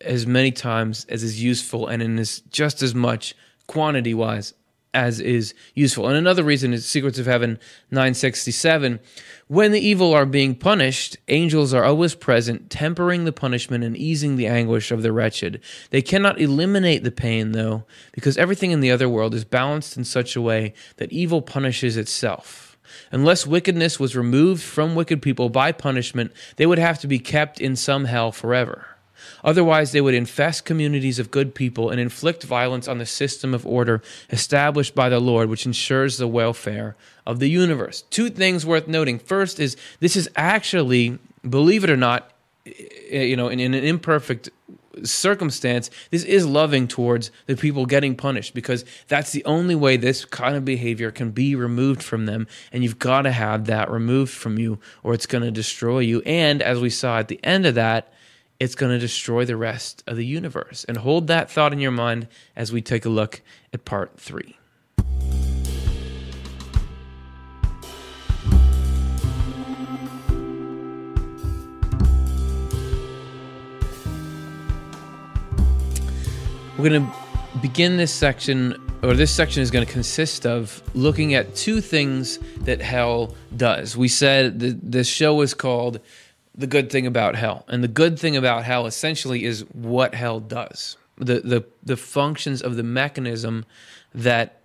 [0.00, 3.34] as many times as is useful and in as just as much
[3.66, 4.54] quantity wise
[4.94, 6.08] as is useful.
[6.08, 7.58] And another reason is Secrets of Heaven
[7.90, 9.00] 967.
[9.46, 14.36] When the evil are being punished, angels are always present, tempering the punishment and easing
[14.36, 15.60] the anguish of the wretched.
[15.90, 20.04] They cannot eliminate the pain, though, because everything in the other world is balanced in
[20.04, 22.78] such a way that evil punishes itself.
[23.12, 27.60] Unless wickedness was removed from wicked people by punishment, they would have to be kept
[27.60, 28.97] in some hell forever.
[29.44, 33.66] Otherwise, they would infest communities of good people and inflict violence on the system of
[33.66, 36.96] order established by the Lord, which ensures the welfare
[37.26, 38.02] of the universe.
[38.10, 39.18] Two things worth noting.
[39.18, 42.30] First is this is actually, believe it or not,
[42.66, 44.50] eh, you know, in, in an imperfect
[45.04, 50.24] circumstance, this is loving towards the people getting punished because that's the only way this
[50.24, 52.46] kind of behavior can be removed from them.
[52.72, 56.22] And you've got to have that removed from you or it's going to destroy you.
[56.22, 58.12] And as we saw at the end of that,
[58.60, 60.84] it's going to destroy the rest of the universe.
[60.88, 63.40] And hold that thought in your mind as we take a look
[63.72, 64.56] at part three.
[76.76, 77.12] We're going to
[77.60, 82.38] begin this section, or this section is going to consist of looking at two things
[82.60, 83.96] that hell does.
[83.96, 86.00] We said that this show is called
[86.58, 87.64] The Good Thing About Hell.
[87.68, 92.62] And the good thing about hell essentially is what hell does the, the, the functions
[92.62, 93.64] of the mechanism
[94.14, 94.60] that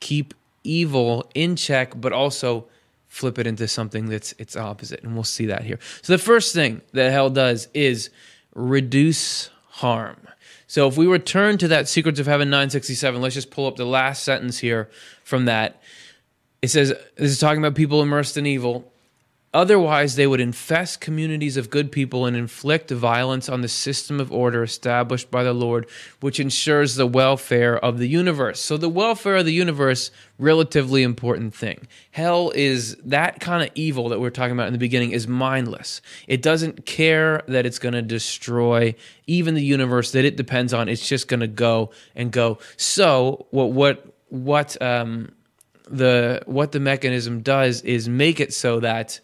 [0.00, 2.66] keep evil in check, but also
[3.08, 5.02] flip it into something that's its opposite.
[5.02, 5.78] And we'll see that here.
[6.02, 8.10] So the first thing that hell does is
[8.54, 10.16] reduce harm.
[10.66, 13.84] So if we return to that Secrets of Heaven 967, let's just pull up the
[13.84, 14.90] last sentence here
[15.22, 15.80] from that.
[16.60, 18.90] It says, this is talking about people immersed in evil.
[19.56, 24.30] Otherwise, they would infest communities of good people and inflict violence on the system of
[24.30, 25.88] order established by the Lord,
[26.20, 28.60] which ensures the welfare of the universe.
[28.60, 31.88] So, the welfare of the universe, relatively important thing.
[32.10, 35.26] Hell is that kind of evil that we are talking about in the beginning is
[35.26, 36.02] mindless.
[36.28, 38.94] It doesn't care that it's going to destroy
[39.26, 40.90] even the universe that it depends on.
[40.90, 42.58] It's just going to go and go.
[42.76, 45.32] So, what what what um
[45.88, 49.20] the what the mechanism does is make it so that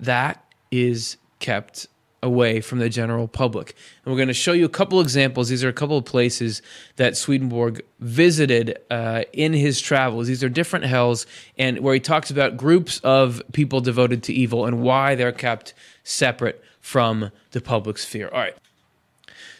[0.00, 1.86] that is kept
[2.22, 3.74] away from the general public.
[4.04, 5.48] And we're going to show you a couple examples.
[5.48, 6.60] These are a couple of places
[6.96, 10.26] that Swedenborg visited uh, in his travels.
[10.26, 11.26] These are different hells,
[11.58, 15.72] and where he talks about groups of people devoted to evil and why they're kept
[16.04, 18.28] separate from the public sphere.
[18.28, 18.56] All right.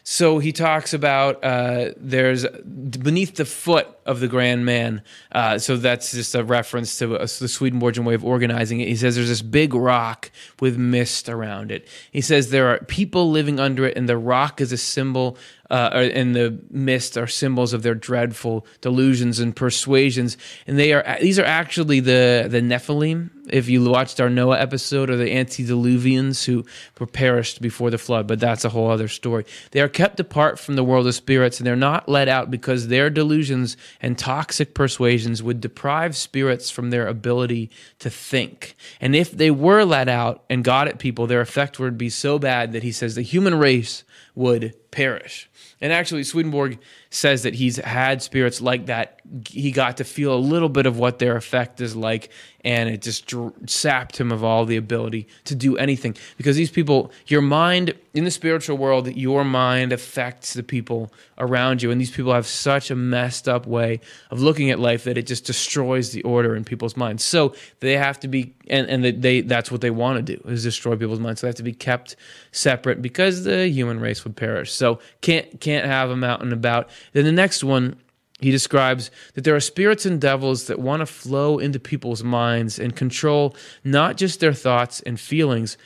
[0.02, 5.02] So he talks about uh, there's beneath the foot of the grand man.
[5.32, 8.88] Uh, so that's just a reference to uh, the Swedenborgian way of organizing it.
[8.88, 11.86] He says there's this big rock with mist around it.
[12.10, 15.36] He says there are people living under it, and the rock is a symbol
[15.70, 20.36] uh, and the mist are symbols of their dreadful delusions and persuasions.
[20.66, 23.30] And they are these are actually the the Nephilim.
[23.48, 26.64] If you watched our Noah episode, or the antediluvians who
[27.06, 29.44] perished before the flood, but that's a whole other story.
[29.72, 32.86] They are kept apart from the world of spirits, and they're not let out because
[32.86, 38.76] their delusions and toxic persuasions would deprive spirits from their ability to think.
[39.00, 42.38] And if they were let out and got at people, their effect would be so
[42.38, 44.04] bad that he says the human race
[44.36, 45.49] would perish.
[45.80, 46.78] And actually, Swedenborg
[47.10, 49.20] says that he's had spirits like that.
[49.48, 52.30] He got to feel a little bit of what their effect is like,
[52.64, 53.34] and it just
[53.66, 56.16] sapped him of all the ability to do anything.
[56.36, 61.82] Because these people, your mind in the spiritual world, your mind affects the people around
[61.82, 65.18] you, and these people have such a messed up way of looking at life that
[65.18, 67.24] it just destroys the order in people's minds.
[67.24, 70.62] So they have to be, and and they that's what they want to do is
[70.62, 71.40] destroy people's minds.
[71.40, 72.16] So they have to be kept
[72.52, 74.72] separate because the human race would perish.
[74.72, 76.90] So can't can't have them out and about.
[77.12, 77.96] Then the next one,
[78.40, 82.78] he describes that there are spirits and devils that want to flow into people's minds
[82.78, 85.76] and control not just their thoughts and feelings,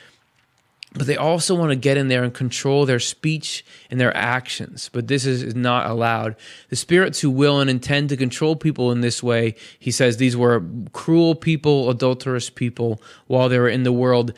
[0.93, 4.89] but they also want to get in there and control their speech and their actions.
[4.93, 6.37] But this is not allowed.
[6.69, 10.37] The spirits who will and intend to control people in this way, he says these
[10.37, 14.31] were cruel people, adulterous people while they were in the world.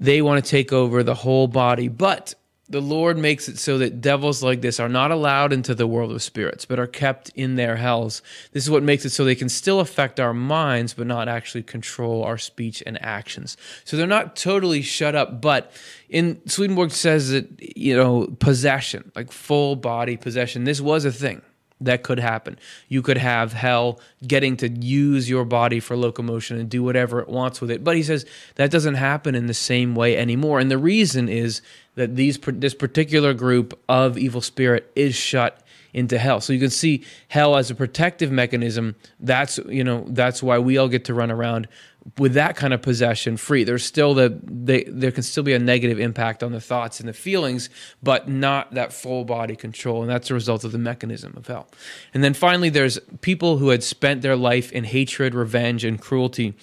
[0.00, 1.86] They want to take over the whole body.
[1.86, 2.34] But
[2.70, 6.12] the Lord makes it so that devils like this are not allowed into the world
[6.12, 8.22] of spirits, but are kept in their hells.
[8.52, 11.64] This is what makes it so they can still affect our minds, but not actually
[11.64, 13.56] control our speech and actions.
[13.84, 15.72] So they're not totally shut up, but
[16.08, 21.42] in Swedenborg says that, you know, possession, like full body possession, this was a thing
[21.80, 22.58] that could happen.
[22.88, 27.28] You could have hell getting to use your body for locomotion and do whatever it
[27.28, 27.82] wants with it.
[27.82, 30.60] But he says that doesn't happen in the same way anymore.
[30.60, 31.62] And the reason is
[32.00, 36.40] that these this particular group of evil spirit is shut into hell.
[36.40, 38.96] So you can see hell as a protective mechanism.
[39.18, 41.68] That's you know that's why we all get to run around
[42.16, 43.64] with that kind of possession free.
[43.64, 47.08] There's still the they, there can still be a negative impact on the thoughts and
[47.08, 47.68] the feelings,
[48.02, 51.68] but not that full body control, and that's a result of the mechanism of hell.
[52.14, 56.54] And then finally, there's people who had spent their life in hatred, revenge, and cruelty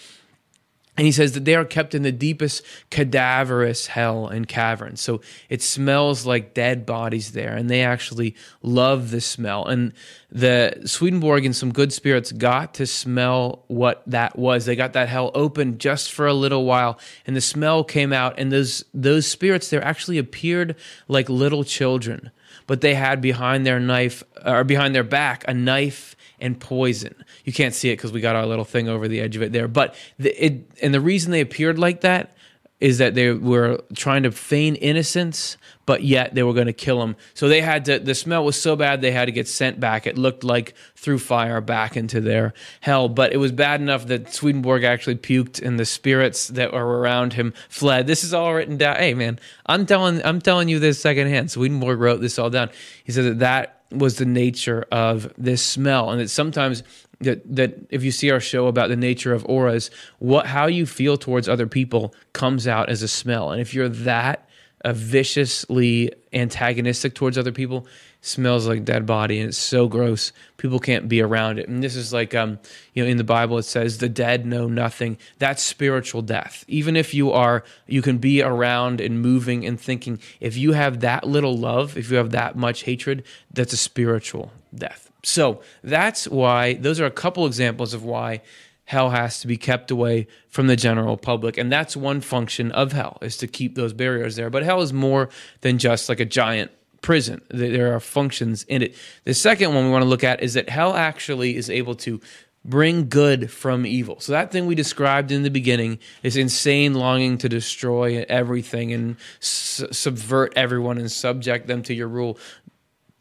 [0.98, 5.00] and he says that they are kept in the deepest cadaverous hell and caverns.
[5.00, 9.68] So it smells like dead bodies there, and they actually love the smell.
[9.68, 9.94] And
[10.32, 14.66] the Swedenborg and some good spirits got to smell what that was.
[14.66, 18.40] They got that hell open just for a little while, and the smell came out.
[18.40, 20.76] And those those spirits there actually appeared
[21.08, 22.32] like little children,
[22.66, 27.16] but they had behind their knife or behind their back a knife and poison.
[27.46, 29.52] You can't see it because we got our little thing over the edge of it
[29.52, 29.68] there.
[29.68, 32.36] But the, it and the reason they appeared like that
[32.80, 37.02] is that they were trying to feign innocence, but yet they were going to kill
[37.02, 37.16] him.
[37.34, 37.98] So they had to.
[37.98, 40.06] The smell was so bad they had to get sent back.
[40.06, 43.10] It looked like through fire back into their hell.
[43.10, 47.34] But it was bad enough that Swedenborg actually puked, and the spirits that were around
[47.34, 48.06] him fled.
[48.06, 48.98] This is all written down.
[48.98, 51.50] Hey man, I'm telling I'm telling you this secondhand.
[51.50, 52.70] Swedenborg wrote this all down.
[53.06, 56.84] He said that that was the nature of this smell, and that sometimes
[57.22, 60.86] that that if you see our show about the nature of auras, what how you
[60.86, 64.47] feel towards other people comes out as a smell, and if you're that
[64.94, 67.88] viciously antagonistic towards other people,
[68.22, 70.32] smells like dead body and it's so gross.
[70.58, 71.68] People can't be around it.
[71.68, 72.60] And this is like um
[72.94, 75.18] you know in the bible it says the dead know nothing.
[75.40, 76.66] That's spiritual death.
[76.68, 80.20] Even if you are you can be around and moving and thinking.
[80.40, 83.24] If you have that little love if you have that much hatred
[83.54, 85.12] that's a spiritual death.
[85.24, 88.42] So that's why those are a couple examples of why
[88.88, 91.58] hell has to be kept away from the general public.
[91.58, 94.50] And that's one function of hell is to keep those barriers there.
[94.50, 95.30] But hell is more
[95.60, 96.72] than just like a giant
[97.02, 97.42] prison.
[97.50, 98.96] There are functions in it.
[99.26, 102.22] The second one we want to look at is that hell actually is able to
[102.64, 104.22] bring good from evil.
[104.22, 109.18] So that thing we described in the beginning is insane longing to destroy everything and
[109.42, 112.40] subvert everyone and subject them to your rule.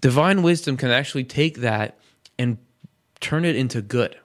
[0.01, 1.99] Divine wisdom can actually take that
[2.39, 2.59] and
[3.19, 4.17] turn it into good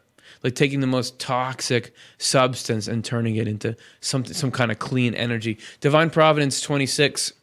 [0.43, 5.13] like taking the most toxic substance and turning it into some some kind of clean
[5.13, 5.57] energy.
[5.79, 7.33] Divine Providence 26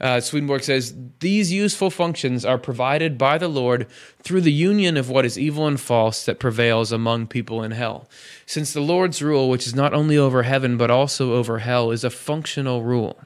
[0.00, 3.86] uh, Swedenborg says these useful functions are provided by the Lord
[4.22, 8.08] through the union of what is evil and false that prevails among people in hell.
[8.44, 12.04] Since the Lord's rule, which is not only over heaven but also over hell, is
[12.04, 13.18] a functional rule.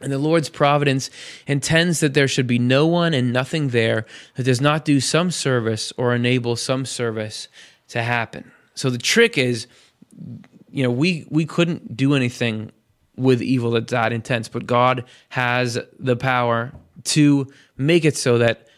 [0.00, 1.10] And the Lord's providence
[1.46, 5.30] intends that there should be no one and nothing there that does not do some
[5.30, 7.48] service or enable some service
[7.88, 8.50] to happen.
[8.74, 9.66] So the trick is,
[10.70, 12.70] you know, we we couldn't do anything
[13.16, 16.72] with evil that's that intense, but God has the power
[17.04, 18.68] to make it so that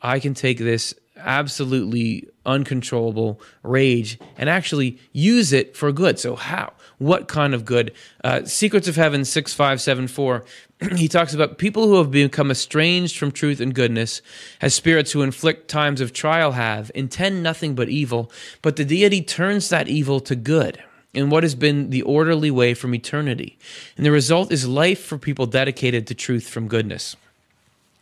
[0.00, 6.18] I can take this absolutely uncontrollable rage and actually use it for good.
[6.18, 6.72] So how?
[6.98, 7.92] What kind of good?
[8.24, 10.44] Uh, Secrets of Heaven 6574,
[10.96, 14.20] he talks about people who have become estranged from truth and goodness,
[14.60, 18.30] as spirits who inflict times of trial have, intend nothing but evil,
[18.62, 20.82] but the deity turns that evil to good
[21.14, 23.58] in what has been the orderly way from eternity.
[23.96, 27.16] And the result is life for people dedicated to truth from goodness.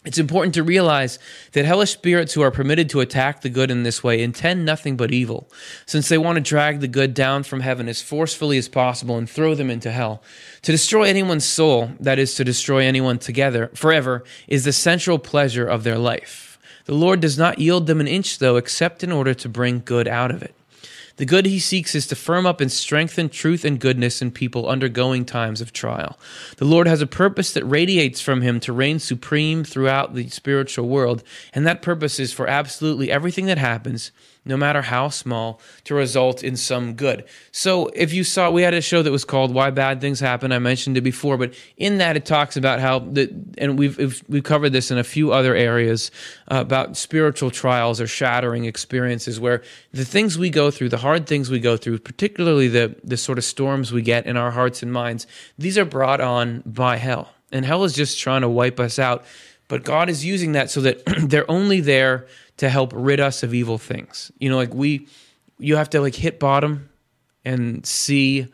[0.07, 1.19] It's important to realize
[1.51, 4.97] that hellish spirits who are permitted to attack the good in this way intend nothing
[4.97, 5.51] but evil,
[5.85, 9.29] since they want to drag the good down from heaven as forcefully as possible and
[9.29, 10.23] throw them into hell.
[10.63, 15.67] To destroy anyone's soul, that is, to destroy anyone together forever, is the central pleasure
[15.67, 16.57] of their life.
[16.85, 20.07] The Lord does not yield them an inch, though, except in order to bring good
[20.07, 20.55] out of it.
[21.17, 24.69] The good he seeks is to firm up and strengthen truth and goodness in people
[24.69, 26.19] undergoing times of trial.
[26.59, 30.89] The Lord has a purpose that radiates from him to reign supreme throughout the spiritual
[30.89, 31.23] world,
[31.55, 34.12] and that purpose is for absolutely everything that happens
[34.47, 37.24] no matter how small, to result in some good.
[37.51, 40.53] So, if you saw, we had a show that was called "Why Bad Things Happen."
[40.53, 44.44] I mentioned it before, but in that it talks about how the, and we've we've
[44.44, 46.11] covered this in a few other areas
[46.49, 51.26] uh, about spiritual trials or shattering experiences, where the things we go through, the hard
[51.26, 54.82] things we go through, particularly the the sort of storms we get in our hearts
[54.82, 55.26] and minds,
[55.59, 59.24] these are brought on by hell, and hell is just trying to wipe us out.
[59.68, 62.26] But God is using that so that they're only there
[62.59, 64.33] to help rid us of evil things.
[64.39, 65.09] You know, like we,
[65.59, 66.89] you have to like hit bottom
[67.45, 68.49] and see,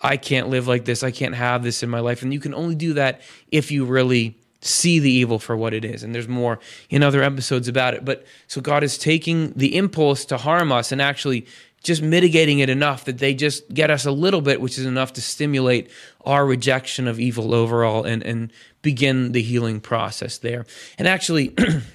[0.00, 1.02] I can't live like this.
[1.02, 2.22] I can't have this in my life.
[2.22, 5.84] And you can only do that if you really see the evil for what it
[5.84, 6.02] is.
[6.02, 6.58] And there's more
[6.88, 8.04] in other episodes about it.
[8.04, 11.46] But so God is taking the impulse to harm us and actually
[11.82, 15.12] just mitigating it enough that they just get us a little bit, which is enough
[15.12, 15.90] to stimulate
[16.24, 18.50] our rejection of evil overall and, and
[18.80, 20.64] begin the healing process there.
[20.98, 21.54] And actually,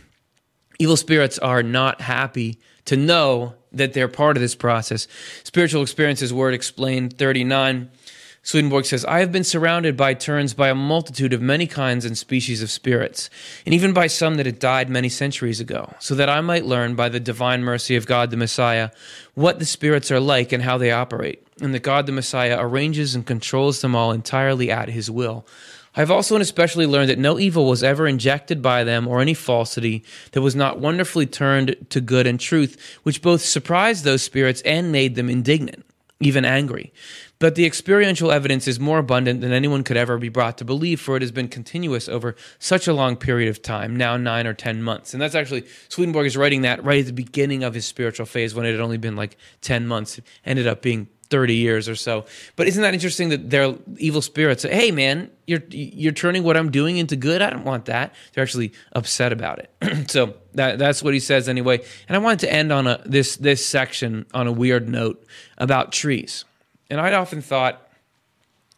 [0.81, 5.09] Evil spirits are not happy to know that they're part of this process.
[5.43, 7.91] Spiritual Experiences Word Explained 39.
[8.43, 12.17] Swedenborg says, I have been surrounded by turns by a multitude of many kinds and
[12.17, 13.29] species of spirits,
[13.65, 16.95] and even by some that had died many centuries ago, so that I might learn
[16.95, 18.91] by the divine mercy of God the Messiah
[19.33, 23.13] what the spirits are like and how they operate, and that God the Messiah arranges
[23.13, 25.45] and controls them all entirely at his will.
[25.95, 29.21] I have also and especially learned that no evil was ever injected by them or
[29.21, 34.21] any falsity that was not wonderfully turned to good and truth, which both surprised those
[34.21, 35.85] spirits and made them indignant,
[36.19, 36.93] even angry.
[37.39, 40.99] But the experiential evidence is more abundant than anyone could ever be brought to believe,
[40.99, 44.53] for it has been continuous over such a long period of time, now nine or
[44.53, 45.13] ten months.
[45.13, 48.53] And that's actually, Swedenborg is writing that right at the beginning of his spiritual phase
[48.53, 50.17] when it had only been like 10 months.
[50.17, 52.25] It ended up being 30 years or so.
[52.55, 56.57] But isn't that interesting that they're evil spirits say, "Hey man, you're you're turning what
[56.57, 57.41] I'm doing into good.
[57.41, 60.09] I don't want that." They're actually upset about it.
[60.09, 61.83] so that that's what he says anyway.
[62.07, 65.23] And I wanted to end on a this this section on a weird note
[65.57, 66.45] about trees.
[66.89, 67.88] And I'd often thought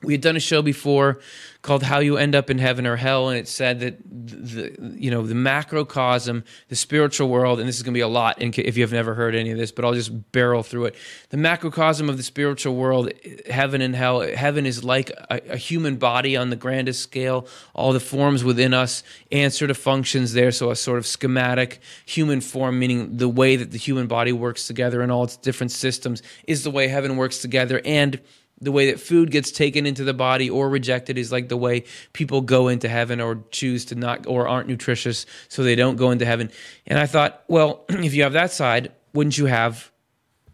[0.04, 1.20] we had done a show before
[1.62, 5.12] called "How You End Up in Heaven or Hell," and it said that the you
[5.12, 8.78] know the macrocosm, the spiritual world, and this is going to be a lot if
[8.78, 10.96] you have never heard any of this, but I'll just barrel through it.
[11.30, 13.12] The macrocosm of the spiritual world,
[13.50, 14.22] heaven and hell.
[14.22, 17.48] Heaven is like a, a human body on the grandest scale.
[17.76, 22.42] All the forms within us answer to functions there, so a sort of schematic human
[22.42, 26.24] form, meaning the way that the human body works together and all its different systems,
[26.48, 28.20] is the way heaven works together and
[28.62, 31.84] the way that food gets taken into the body or rejected is like the way
[32.14, 36.12] people go into heaven or choose to not or aren't nutritious so they don't go
[36.12, 36.52] into heaven
[36.86, 39.92] and i thought well if you have that side wouldn't you have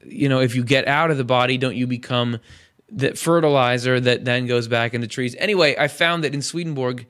[0.10, 2.40] you know, if you get out of the body, don't you become
[2.90, 5.36] the fertilizer that then goes back into trees?
[5.38, 7.06] Anyway, I found that in Swedenborg,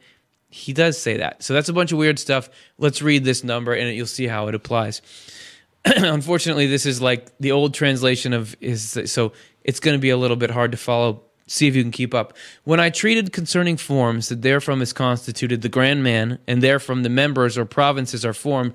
[0.50, 1.44] he does say that.
[1.44, 2.50] So that's a bunch of weird stuff.
[2.78, 5.02] Let's read this number and you'll see how it applies.
[5.86, 9.34] Unfortunately, this is like the old translation of his, so
[9.68, 11.22] it's going to be a little bit hard to follow.
[11.50, 12.36] See if you can keep up.
[12.66, 17.10] When I treated concerning forms, that therefrom is constituted the grand man, and therefrom the
[17.10, 18.74] members or provinces are formed,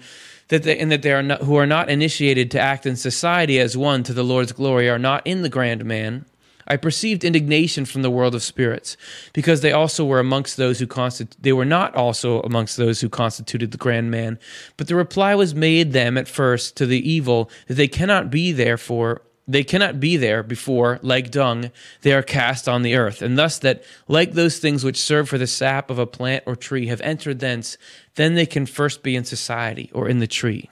[0.49, 3.59] that they, and that they are not, who are not initiated to act in society
[3.59, 6.25] as one to the Lord's glory are not in the grand man,
[6.67, 8.97] I perceived indignation from the world of spirits,
[9.33, 13.09] because they also were amongst those who constitute they were not also amongst those who
[13.09, 14.39] constituted the grand man.
[14.77, 18.53] But the reply was made them at first to the evil that they cannot be
[18.53, 21.71] therefore they cannot be there before, like dung,
[22.03, 25.39] they are cast on the earth, and thus that, like those things which serve for
[25.39, 27.79] the sap of a plant or tree, have entered thence,
[28.17, 30.69] then they can first be in society or in the tree.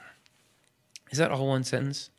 [1.09, 2.10] Is that all one sentence?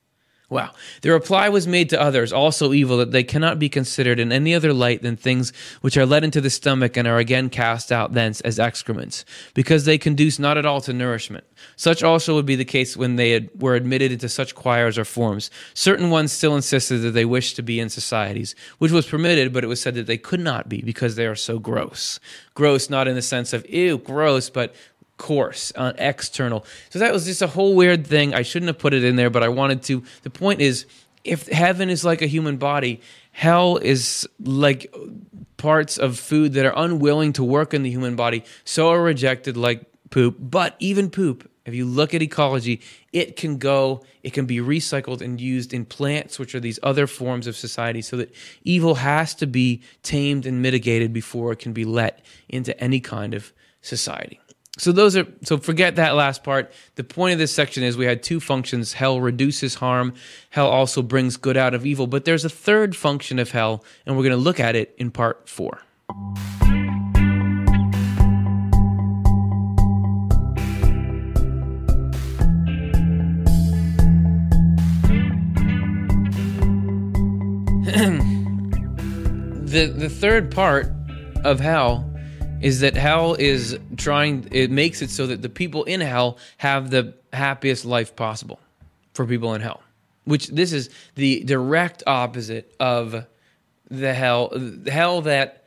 [0.52, 0.72] Wow.
[1.00, 4.54] The reply was made to others, also evil, that they cannot be considered in any
[4.54, 5.50] other light than things
[5.80, 9.24] which are led into the stomach and are again cast out thence as excrements,
[9.54, 11.44] because they conduce not at all to nourishment.
[11.76, 15.06] Such also would be the case when they had, were admitted into such choirs or
[15.06, 15.50] forms.
[15.72, 19.64] Certain ones still insisted that they wished to be in societies, which was permitted, but
[19.64, 22.20] it was said that they could not be because they are so gross.
[22.54, 24.74] Gross, not in the sense of, ew, gross, but
[25.22, 26.66] coarse, uh, external.
[26.90, 28.34] So that was just a whole weird thing.
[28.34, 30.02] I shouldn't have put it in there, but I wanted to.
[30.24, 30.84] The point is,
[31.22, 33.00] if heaven is like a human body,
[33.30, 34.92] hell is like
[35.56, 39.56] parts of food that are unwilling to work in the human body, so are rejected
[39.56, 40.36] like poop.
[40.40, 42.80] But even poop, if you look at ecology,
[43.12, 47.06] it can go, it can be recycled and used in plants, which are these other
[47.06, 51.72] forms of society, so that evil has to be tamed and mitigated before it can
[51.72, 53.52] be let into any kind of
[53.82, 54.40] society.
[54.78, 56.72] So those are so forget that last part.
[56.94, 58.94] The point of this section is we had two functions.
[58.94, 60.14] Hell reduces harm.
[60.48, 62.06] Hell also brings good out of evil.
[62.06, 65.10] But there's a third function of hell, and we're going to look at it in
[65.10, 65.82] part four.
[79.72, 80.90] the the third part
[81.44, 82.11] of hell
[82.62, 86.90] is that hell is trying it makes it so that the people in hell have
[86.90, 88.60] the happiest life possible
[89.12, 89.82] for people in hell
[90.24, 93.26] which this is the direct opposite of
[93.90, 95.58] the hell the hell that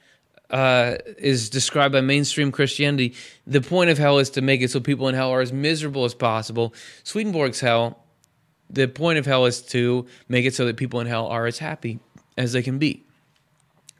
[0.49, 3.15] uh, is described by mainstream Christianity.
[3.47, 6.05] The point of hell is to make it so people in hell are as miserable
[6.05, 6.73] as possible.
[7.03, 8.05] Swedenborg's hell,
[8.69, 11.57] the point of hell is to make it so that people in hell are as
[11.57, 11.99] happy
[12.37, 13.04] as they can be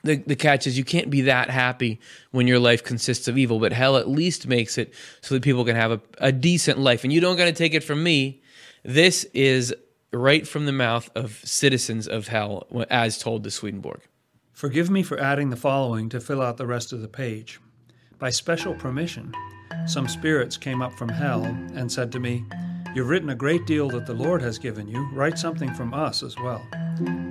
[0.05, 1.99] the, the catch is you can't be that happy
[2.31, 5.65] when your life consists of evil, but hell at least makes it so that people
[5.65, 7.03] can have a, a decent life.
[7.03, 8.41] And you don't got to take it from me.
[8.83, 9.73] This is
[10.13, 14.01] right from the mouth of citizens of hell, as told to Swedenborg.
[14.53, 17.59] Forgive me for adding the following to fill out the rest of the page.
[18.19, 19.33] By special permission,
[19.87, 22.45] some spirits came up from hell and said to me,
[22.95, 25.05] You've written a great deal that the Lord has given you.
[25.11, 26.65] Write something from us as well.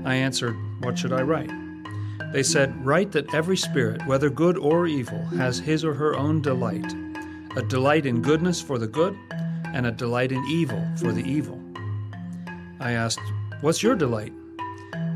[0.05, 1.64] I answered, What should I write?
[2.35, 6.43] They said, Write that every spirit, whether good or evil, has his or her own
[6.43, 6.93] delight
[7.55, 9.17] a delight in goodness for the good,
[9.67, 11.63] and a delight in evil for the evil.
[12.81, 13.21] I asked,
[13.61, 14.33] What's your delight?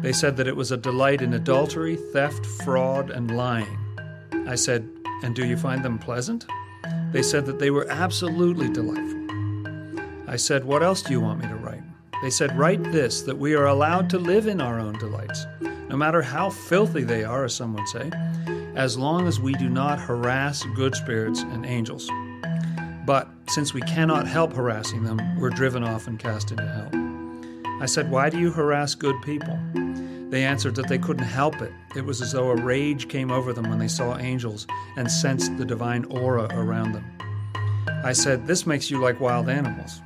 [0.00, 3.76] They said that it was a delight in adultery, theft, fraud, and lying.
[4.46, 4.88] I said,
[5.24, 6.46] And do you find them pleasant?
[7.10, 9.26] They said that they were absolutely delightful.
[10.28, 11.82] I said, What else do you want me to write?
[12.22, 15.44] They said, Write this that we are allowed to live in our own delights
[15.88, 18.10] no matter how filthy they are, as some would say,
[18.74, 22.10] as long as we do not harass good spirits and angels.
[23.06, 27.82] But since we cannot help harassing them, we're driven off and cast into hell.
[27.82, 29.58] I said, Why do you harass good people?
[30.28, 31.72] They answered that they couldn't help it.
[31.96, 34.66] It was as though a rage came over them when they saw angels
[34.96, 37.04] and sensed the divine aura around them.
[38.04, 40.02] I said, This makes you like wild animals.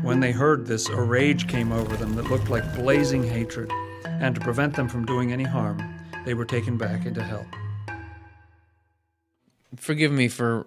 [0.00, 3.70] When they heard this, a rage came over them that looked like blazing hatred
[4.06, 5.82] and to prevent them from doing any harm,
[6.24, 7.46] they were taken back into hell.
[9.76, 10.66] Forgive me for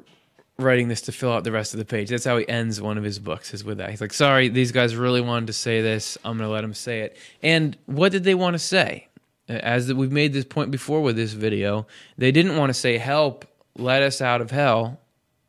[0.58, 2.10] writing this to fill out the rest of the page.
[2.10, 3.90] That's how he ends one of his books, is with that.
[3.90, 6.18] He's like, sorry, these guys really wanted to say this.
[6.24, 7.18] I'm going to let them say it.
[7.42, 9.08] And what did they want to say?
[9.48, 11.88] As we've made this point before with this video,
[12.18, 13.46] they didn't want to say, help,
[13.78, 15.00] let us out of hell.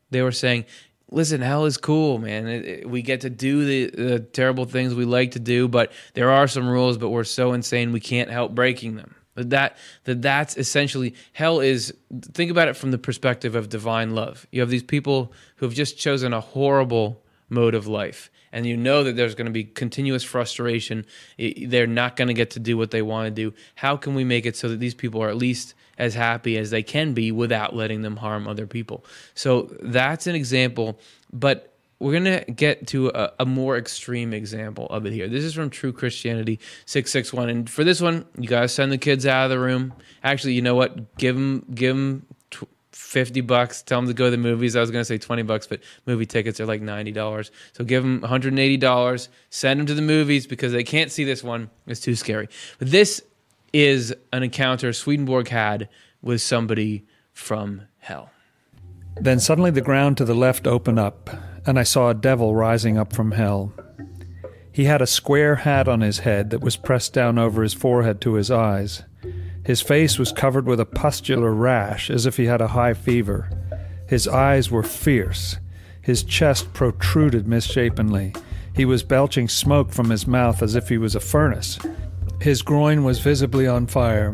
[0.09, 0.65] They were saying,
[1.11, 2.47] listen, hell is cool, man.
[2.47, 5.91] It, it, we get to do the, the, terrible things we like to do, but
[6.13, 9.15] there are some rules, but we're so insane we can't help breaking them.
[9.35, 11.93] That that that's essentially hell is
[12.33, 14.45] think about it from the perspective of divine love.
[14.51, 18.75] You have these people who have just chosen a horrible mode of life and you
[18.75, 21.05] know that there's going to be continuous frustration.
[21.37, 23.55] They're not going to get to do what they want to do.
[23.75, 26.71] How can we make it so that these people are at least as happy as
[26.71, 29.05] they can be without letting them harm other people?
[29.35, 30.99] So that's an example,
[31.31, 35.29] but we're going to get to a, a, more extreme example of it here.
[35.29, 37.49] This is from True Christianity 661.
[37.49, 39.93] And for this one, you got to send the kids out of the room.
[40.23, 41.15] Actually, you know what?
[41.17, 42.25] Give them, give them
[42.91, 43.83] 50 bucks.
[43.83, 44.75] Tell them to go to the movies.
[44.75, 47.51] I was going to say 20 bucks, but movie tickets are like $90.
[47.73, 49.27] So give them $180.
[49.49, 51.69] Send them to the movies because they can't see this one.
[51.85, 52.49] It's too scary.
[52.79, 53.21] But this
[53.73, 55.89] is an encounter Swedenborg had
[56.21, 58.29] with somebody from hell.
[59.15, 61.29] Then suddenly the ground to the left opened up
[61.65, 63.73] and I saw a devil rising up from hell.
[64.71, 68.21] He had a square hat on his head that was pressed down over his forehead
[68.21, 69.03] to his eyes.
[69.65, 73.49] His face was covered with a pustular rash, as if he had a high fever.
[74.07, 75.57] His eyes were fierce.
[76.01, 78.33] His chest protruded misshapenly.
[78.75, 81.77] He was belching smoke from his mouth as if he was a furnace.
[82.41, 84.31] His groin was visibly on fire.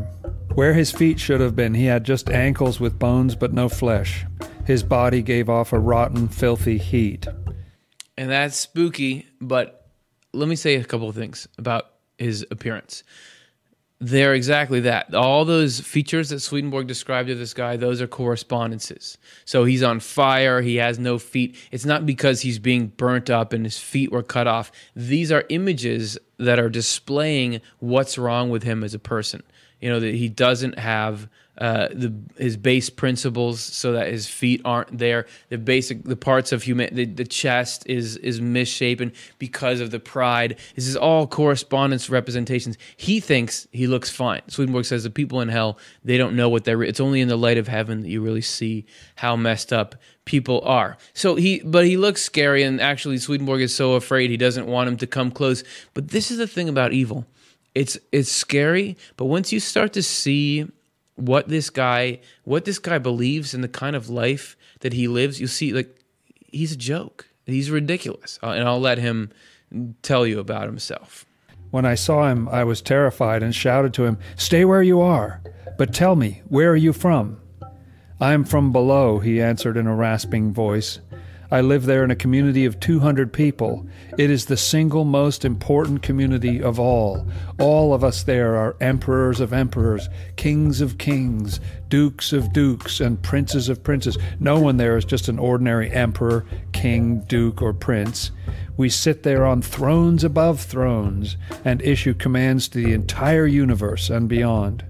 [0.56, 4.26] Where his feet should have been, he had just ankles with bones but no flesh.
[4.66, 7.28] His body gave off a rotten, filthy heat.
[8.18, 9.90] And that's spooky, but
[10.32, 11.88] let me say a couple of things about
[12.18, 13.04] his appearance.
[14.00, 15.16] They're exactly that.
[15.16, 19.18] All those features that Swedenborg described of this guy, those are correspondences.
[19.44, 21.56] So he's on fire, he has no feet.
[21.72, 24.72] It's not because he's being burnt up and his feet were cut off.
[24.96, 29.42] These are images that are displaying what's wrong with him as a person.
[29.82, 31.28] You know, that he doesn't have
[31.58, 35.26] uh, the his base principles so that his feet aren't there.
[35.50, 40.00] The basic the parts of human the, the chest is is misshapen because of the
[40.00, 40.58] pride.
[40.76, 42.78] This is all correspondence representations.
[42.96, 44.42] He thinks he looks fine.
[44.48, 46.84] Swedenborg says the people in hell they don't know what they're.
[46.84, 48.86] It's only in the light of heaven that you really see
[49.16, 49.96] how messed up
[50.26, 50.98] people are.
[51.14, 54.90] So he but he looks scary and actually Swedenborg is so afraid he doesn't want
[54.90, 55.64] him to come close.
[55.96, 57.26] But this is the thing about evil.
[57.74, 60.68] It's it's scary, but once you start to see
[61.18, 65.42] what this guy what this guy believes in the kind of life that he lives.
[65.42, 66.00] You see like
[66.52, 67.28] he's a joke.
[67.46, 68.40] He's ridiculous.
[68.42, 69.32] Uh, and i'll let him
[70.02, 71.26] tell you about himself.
[71.72, 75.42] When i saw him i was terrified and shouted to him stay where you are
[75.78, 77.40] but tell me where are you from?
[78.20, 81.00] I am from below he answered in a rasping voice
[81.50, 83.88] I live there in a community of 200 people.
[84.18, 87.26] It is the single most important community of all.
[87.58, 93.22] All of us there are emperors of emperors, kings of kings, dukes of dukes, and
[93.22, 94.18] princes of princes.
[94.42, 98.32] No one there is just an ordinary emperor, king, duke, or prince.
[98.76, 104.28] We sit there on thrones above thrones and issue commands to the entire universe and
[104.28, 104.84] beyond.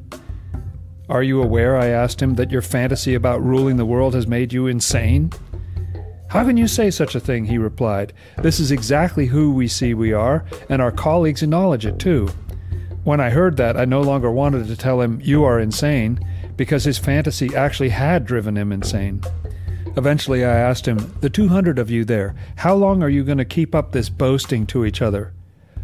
[1.08, 4.51] Are you aware, I asked him, that your fantasy about ruling the world has made
[4.51, 5.32] you insane?
[6.30, 7.46] How can you say such a thing?
[7.46, 8.12] He replied.
[8.38, 12.30] This is exactly who we see we are, and our colleagues acknowledge it too.
[13.06, 16.20] When I heard that, I no longer wanted to tell him, You are insane,
[16.58, 19.22] because his fantasy actually had driven him insane.
[19.96, 23.46] Eventually, I asked him, The 200 of you there, how long are you going to
[23.46, 25.34] keep up this boasting to each other?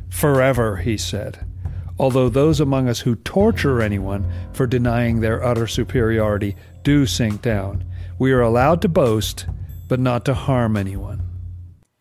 [0.09, 1.45] Forever, he said.
[1.97, 7.85] Although those among us who torture anyone for denying their utter superiority do sink down,
[8.19, 9.45] we are allowed to boast
[9.87, 11.21] but not to harm anyone.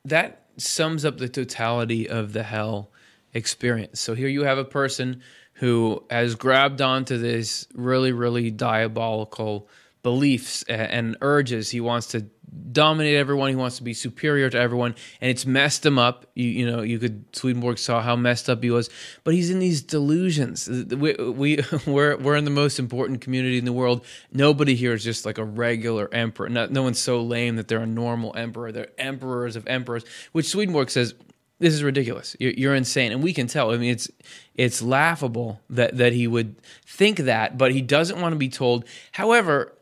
[0.04, 2.90] That sums up the totality of the hell
[3.34, 4.00] experience.
[4.00, 5.22] So here you have a person
[5.54, 9.68] who has grabbed onto this really, really diabolical
[10.02, 11.70] beliefs and urges.
[11.70, 12.26] He wants to
[12.72, 13.48] dominate everyone.
[13.50, 16.26] He wants to be superior to everyone, and it's messed him up.
[16.34, 18.90] You, you know, you could Swedenborg saw how messed up he was,
[19.24, 20.68] but he's in these delusions.
[20.68, 24.04] We, we we're we're in the most important community in the world.
[24.32, 26.48] Nobody here is just like a regular emperor.
[26.48, 28.72] No, no one's so lame that they're a normal emperor.
[28.72, 31.14] They're emperors of emperors, which Swedenborg says
[31.58, 32.36] this is ridiculous.
[32.40, 33.70] You're, you're, insane, and we can tell.
[33.70, 34.10] I mean, it's
[34.56, 38.84] it's laughable that that he would think that, but he doesn't want to be told.
[39.12, 39.72] However,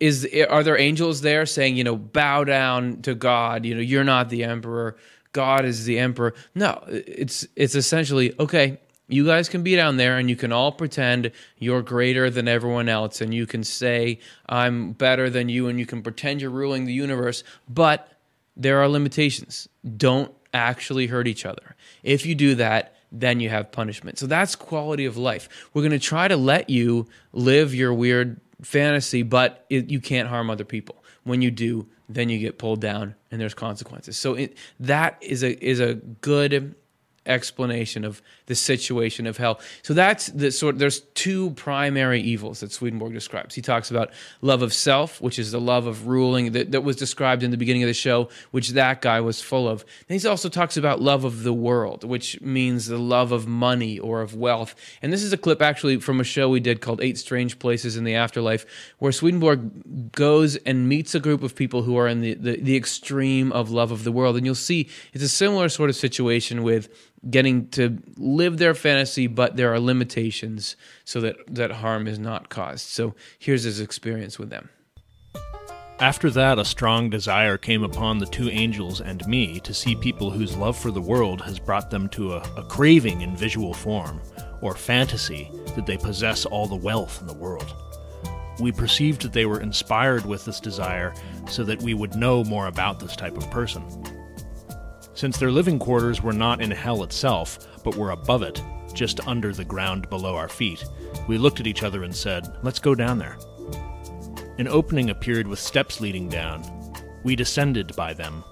[0.00, 3.64] is are there angels there saying you know bow down to god?
[3.64, 4.96] You know you're not the emperor.
[5.32, 6.34] God is the emperor.
[6.54, 10.72] No it's it's essentially okay you guys can be down there and you can all
[10.72, 14.18] pretend you're greater than everyone else and you can say
[14.48, 18.14] i'm better than you and you can pretend you're ruling the universe but
[18.56, 19.68] there are limitations.
[19.96, 21.74] Don't actually hurt each other.
[22.02, 24.18] If you do that then you have punishment.
[24.18, 25.48] So that's quality of life.
[25.72, 30.28] We're going to try to let you live your weird fantasy, but it, you can't
[30.28, 31.02] harm other people.
[31.24, 34.18] When you do, then you get pulled down and there's consequences.
[34.18, 36.74] So it, that is a is a good
[37.26, 39.60] explanation of the situation of hell.
[39.82, 43.54] So that's the sort there's two primary evils that Swedenborg describes.
[43.54, 44.10] He talks about
[44.42, 47.56] love of self, which is the love of ruling that, that was described in the
[47.56, 49.84] beginning of the show, which that guy was full of.
[50.08, 53.98] Then he also talks about love of the world, which means the love of money
[53.98, 54.74] or of wealth.
[55.00, 57.96] And this is a clip actually from a show we did called Eight Strange Places
[57.96, 58.66] in the Afterlife,
[58.98, 62.76] where Swedenborg goes and meets a group of people who are in the, the, the
[62.76, 64.36] extreme of love of the world.
[64.36, 66.88] And you'll see it's a similar sort of situation with
[67.30, 72.48] getting to live their fantasy, but there are limitations so that, that harm is not
[72.48, 72.86] caused.
[72.86, 74.70] So here's his experience with them.
[76.00, 80.28] After that, a strong desire came upon the two angels and me to see people
[80.30, 84.20] whose love for the world has brought them to a, a craving in visual form,
[84.60, 87.74] or fantasy that they possess all the wealth in the world.
[88.60, 91.14] We perceived that they were inspired with this desire
[91.48, 93.84] so that we would know more about this type of person.
[95.14, 98.62] Since their living quarters were not in hell itself, but were above it,
[98.92, 100.84] just under the ground below our feet,
[101.28, 103.38] we looked at each other and said, Let's go down there.
[104.58, 106.62] An opening appeared with steps leading down.
[107.22, 108.44] We descended by them.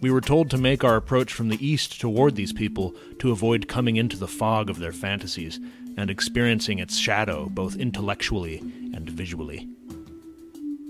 [0.00, 3.68] We were told to make our approach from the east toward these people to avoid
[3.68, 5.58] coming into the fog of their fantasies
[5.96, 8.58] and experiencing its shadow both intellectually
[8.92, 9.68] and visually.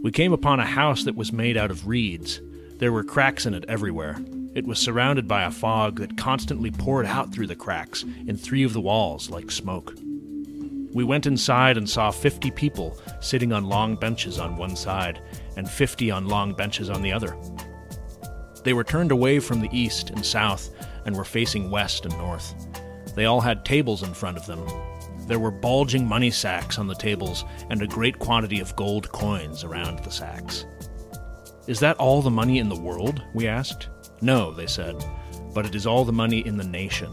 [0.02, 2.40] We came upon a house that was made out of reeds.
[2.78, 4.16] There were cracks in it everywhere.
[4.54, 8.62] It was surrounded by a fog that constantly poured out through the cracks in three
[8.62, 9.94] of the walls like smoke.
[10.92, 15.20] We went inside and saw 50 people sitting on long benches on one side
[15.56, 17.36] and 50 on long benches on the other.
[18.62, 20.70] They were turned away from the east and south
[21.04, 22.54] and were facing west and north.
[23.16, 24.64] They all had tables in front of them.
[25.26, 29.64] There were bulging money sacks on the tables and a great quantity of gold coins
[29.64, 30.64] around the sacks.
[31.66, 33.20] Is that all the money in the world?
[33.34, 33.88] We asked.
[34.20, 35.04] No, they said,
[35.52, 37.12] but it is all the money in the nation.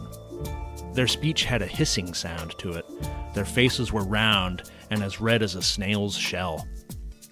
[0.94, 2.86] Their speech had a hissing sound to it,
[3.34, 6.68] their faces were round and as red as a snail's shell.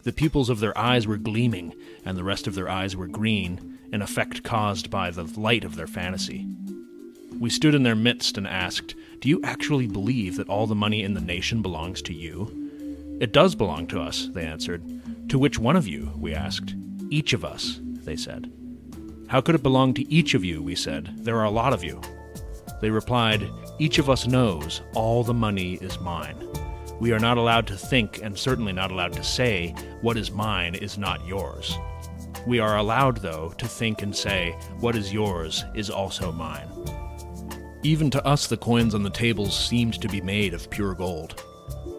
[0.03, 3.77] The pupils of their eyes were gleaming, and the rest of their eyes were green,
[3.91, 6.47] an effect caused by the light of their fantasy.
[7.37, 11.03] We stood in their midst and asked, Do you actually believe that all the money
[11.03, 13.17] in the nation belongs to you?
[13.19, 14.83] It does belong to us, they answered.
[15.29, 16.13] To which one of you?
[16.15, 16.75] we asked.
[17.09, 18.51] Each of us, they said.
[19.29, 20.63] How could it belong to each of you?
[20.63, 21.11] we said.
[21.23, 22.01] There are a lot of you.
[22.81, 26.47] They replied, Each of us knows all the money is mine.
[26.99, 30.73] We are not allowed to think, and certainly not allowed to say, what is mine
[30.73, 31.77] is not yours.
[32.47, 36.67] We are allowed, though, to think and say, what is yours is also mine.
[37.83, 41.43] Even to us, the coins on the tables seemed to be made of pure gold.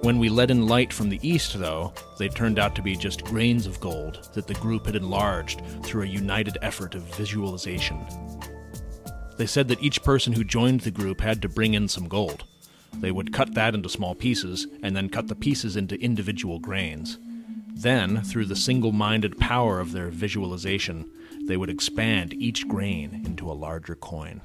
[0.03, 3.22] When we let in light from the east, though, they turned out to be just
[3.22, 8.01] grains of gold that the group had enlarged through a united effort of visualization.
[9.36, 12.44] They said that each person who joined the group had to bring in some gold.
[12.94, 17.18] They would cut that into small pieces, and then cut the pieces into individual grains.
[17.74, 21.11] Then, through the single minded power of their visualization,
[21.46, 24.40] they would expand each grain into a larger coin.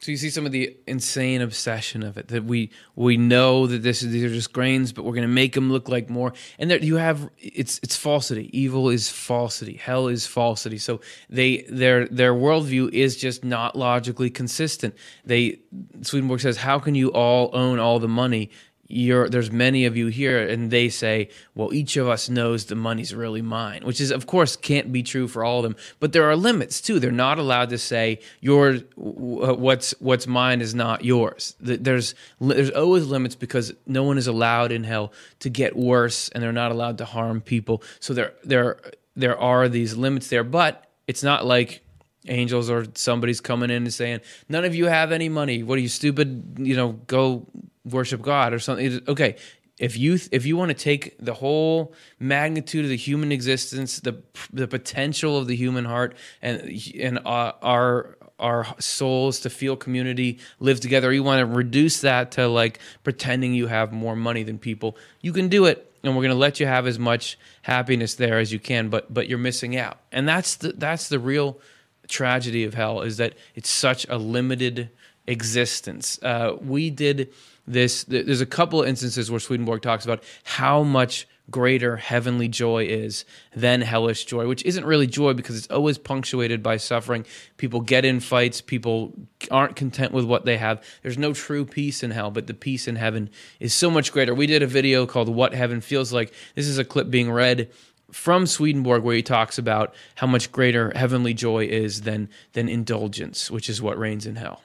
[0.00, 3.82] So you see some of the insane obsession of it that we we know that
[3.82, 6.32] this is these are just grains, but we're going to make them look like more.
[6.58, 8.48] And there you have it's it's falsity.
[8.56, 9.74] Evil is falsity.
[9.74, 10.78] Hell is falsity.
[10.78, 14.94] So they their their worldview is just not logically consistent.
[15.24, 15.60] They
[16.02, 18.50] Swedenborg says, how can you all own all the money
[18.88, 22.74] you're there's many of you here and they say well each of us knows the
[22.74, 25.76] money's really mine which is of course can't be true for all of them.
[26.00, 27.00] But there are limits too.
[27.00, 31.56] They're not allowed to say your what's what's mine is not yours.
[31.60, 36.42] There's there's always limits because no one is allowed in hell to get worse and
[36.42, 37.82] they're not allowed to harm people.
[38.00, 38.80] So there there
[39.16, 40.44] there are these limits there.
[40.44, 41.82] But it's not like
[42.26, 45.62] angels or somebody's coming in and saying none of you have any money.
[45.62, 46.58] What are you stupid?
[46.58, 47.46] You know go
[47.90, 49.00] worship God or something.
[49.08, 49.36] Okay,
[49.78, 54.22] if you if you want to take the whole magnitude of the human existence, the
[54.52, 60.80] the potential of the human heart, and and our our souls to feel community, live
[60.80, 64.96] together, you want to reduce that to like pretending you have more money than people,
[65.20, 65.84] you can do it.
[66.04, 69.12] And we're going to let you have as much happiness there as you can, but
[69.12, 69.98] but you're missing out.
[70.12, 71.60] And that's the that's the real
[72.08, 74.90] tragedy of hell is that it's such a limited
[75.26, 76.18] existence.
[76.22, 77.32] Uh, we did
[77.68, 82.84] this there's a couple of instances where Swedenborg talks about how much greater heavenly joy
[82.84, 87.24] is than hellish joy, which isn't really joy because it's always punctuated by suffering.
[87.56, 89.12] People get in fights, people
[89.50, 90.82] aren't content with what they have.
[91.02, 94.34] There's no true peace in hell, but the peace in heaven is so much greater.
[94.34, 96.32] We did a video called What Heaven Feels Like.
[96.54, 97.70] This is a clip being read
[98.10, 103.50] from Swedenborg where he talks about how much greater heavenly joy is than than indulgence,
[103.50, 104.62] which is what reigns in hell.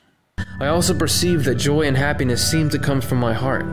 [0.64, 3.66] I also perceived that joy and happiness seemed to come from my heart,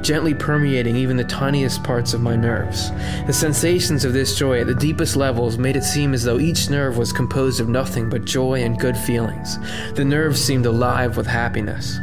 [0.00, 2.90] gently permeating even the tiniest parts of my nerves.
[3.26, 6.70] The sensations of this joy at the deepest levels made it seem as though each
[6.70, 9.58] nerve was composed of nothing but joy and good feelings.
[9.94, 11.98] The nerves seemed alive with happiness.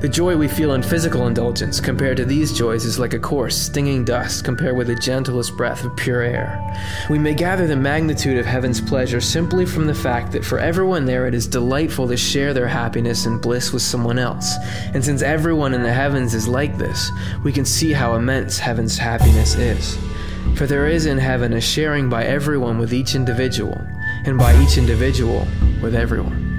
[0.00, 3.56] The joy we feel in physical indulgence compared to these joys is like a coarse,
[3.56, 6.60] stinging dust compared with the gentlest breath of pure air.
[7.08, 11.06] We may gather the magnitude of heaven's pleasure simply from the fact that for everyone
[11.06, 14.54] there it is delightful to share their happiness and bliss with someone else.
[14.92, 17.10] And since everyone in the heavens is like this,
[17.42, 19.96] we can see how immense heaven's happiness is.
[20.56, 23.80] For there is in heaven a sharing by everyone with each individual,
[24.26, 25.46] and by each individual
[25.82, 26.53] with everyone.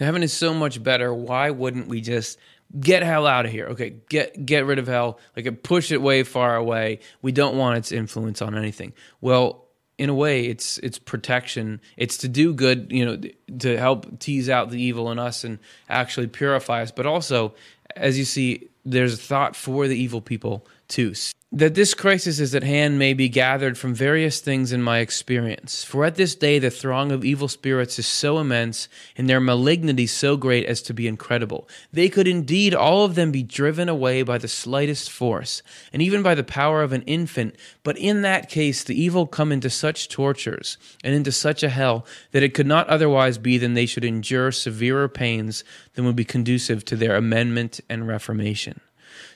[0.00, 1.12] Heaven is so much better.
[1.12, 2.38] Why wouldn't we just
[2.78, 3.66] get hell out of here?
[3.66, 5.18] Okay, get get rid of hell.
[5.36, 7.00] Like push it way far away.
[7.22, 8.94] We don't want its influence on anything.
[9.20, 9.66] Well,
[9.98, 11.80] in a way, it's it's protection.
[11.98, 13.20] It's to do good, you know,
[13.58, 16.90] to help tease out the evil in us and actually purify us.
[16.90, 17.54] But also,
[17.94, 21.12] as you see, there's a thought for the evil people too
[21.52, 25.82] that this crisis is at hand may be gathered from various things in my experience.
[25.82, 30.06] For at this day the throng of evil spirits is so immense, and their malignity
[30.06, 31.68] so great as to be incredible.
[31.92, 35.60] They could indeed all of them be driven away by the slightest force,
[35.92, 39.50] and even by the power of an infant, but in that case the evil come
[39.50, 43.74] into such tortures, and into such a hell, that it could not otherwise be than
[43.74, 48.80] they should endure severer pains than would be conducive to their amendment and reformation.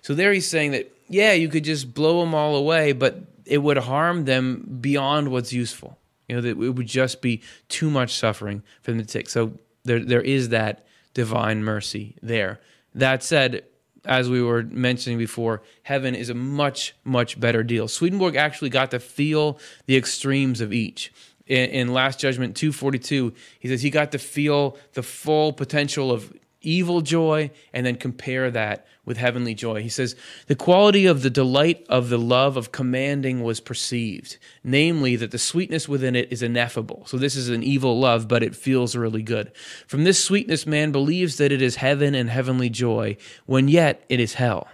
[0.01, 3.59] So there he's saying that yeah, you could just blow them all away, but it
[3.59, 5.99] would harm them beyond what's useful.
[6.29, 9.29] You know, it would just be too much suffering for them to take.
[9.29, 12.61] So there, there is that divine mercy there.
[12.95, 13.65] That said,
[14.05, 17.89] as we were mentioning before, heaven is a much, much better deal.
[17.89, 21.13] Swedenborg actually got to feel the extremes of each.
[21.47, 26.33] In, in Last Judgment 242, he says he got to feel the full potential of
[26.63, 29.83] evil joy and then compare that with heavenly joy.
[29.83, 35.17] He says, The quality of the delight of the love of commanding was perceived, namely,
[35.17, 37.05] that the sweetness within it is ineffable.
[37.07, 39.53] So, this is an evil love, but it feels really good.
[39.87, 44.21] From this sweetness, man believes that it is heaven and heavenly joy, when yet it
[44.21, 44.69] is hell.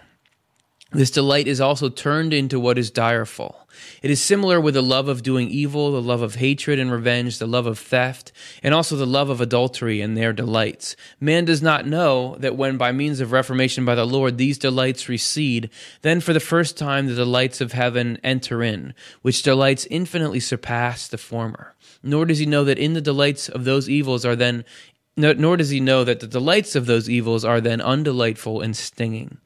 [0.93, 3.65] This delight is also turned into what is direful.
[4.01, 7.39] It is similar with the love of doing evil, the love of hatred and revenge,
[7.39, 10.97] the love of theft, and also the love of adultery and their delights.
[11.21, 15.07] Man does not know that when by means of reformation by the Lord these delights
[15.07, 15.69] recede,
[16.01, 21.07] then for the first time the delights of heaven enter in, which delights infinitely surpass
[21.07, 21.73] the former.
[22.03, 24.65] Nor does he know that in the delights of those evils are then
[25.17, 29.37] nor does he know that the delights of those evils are then undelightful and stinging.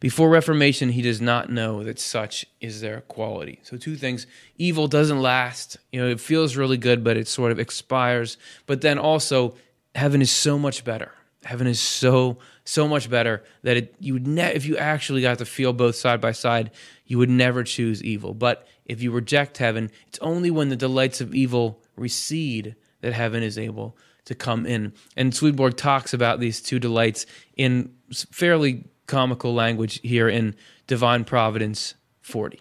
[0.00, 3.60] Before Reformation, he does not know that such is their quality.
[3.62, 4.26] So, two things
[4.56, 5.76] evil doesn't last.
[5.92, 8.38] You know, it feels really good, but it sort of expires.
[8.66, 9.54] But then also,
[9.94, 11.12] heaven is so much better.
[11.44, 15.38] Heaven is so, so much better that it, you would ne- if you actually got
[15.38, 16.70] to feel both side by side,
[17.04, 18.32] you would never choose evil.
[18.32, 23.42] But if you reject heaven, it's only when the delights of evil recede that heaven
[23.42, 24.92] is able to come in.
[25.16, 27.26] And Swedenborg talks about these two delights
[27.56, 27.94] in
[28.30, 30.54] fairly comical language here in
[30.86, 32.60] Divine Providence 40.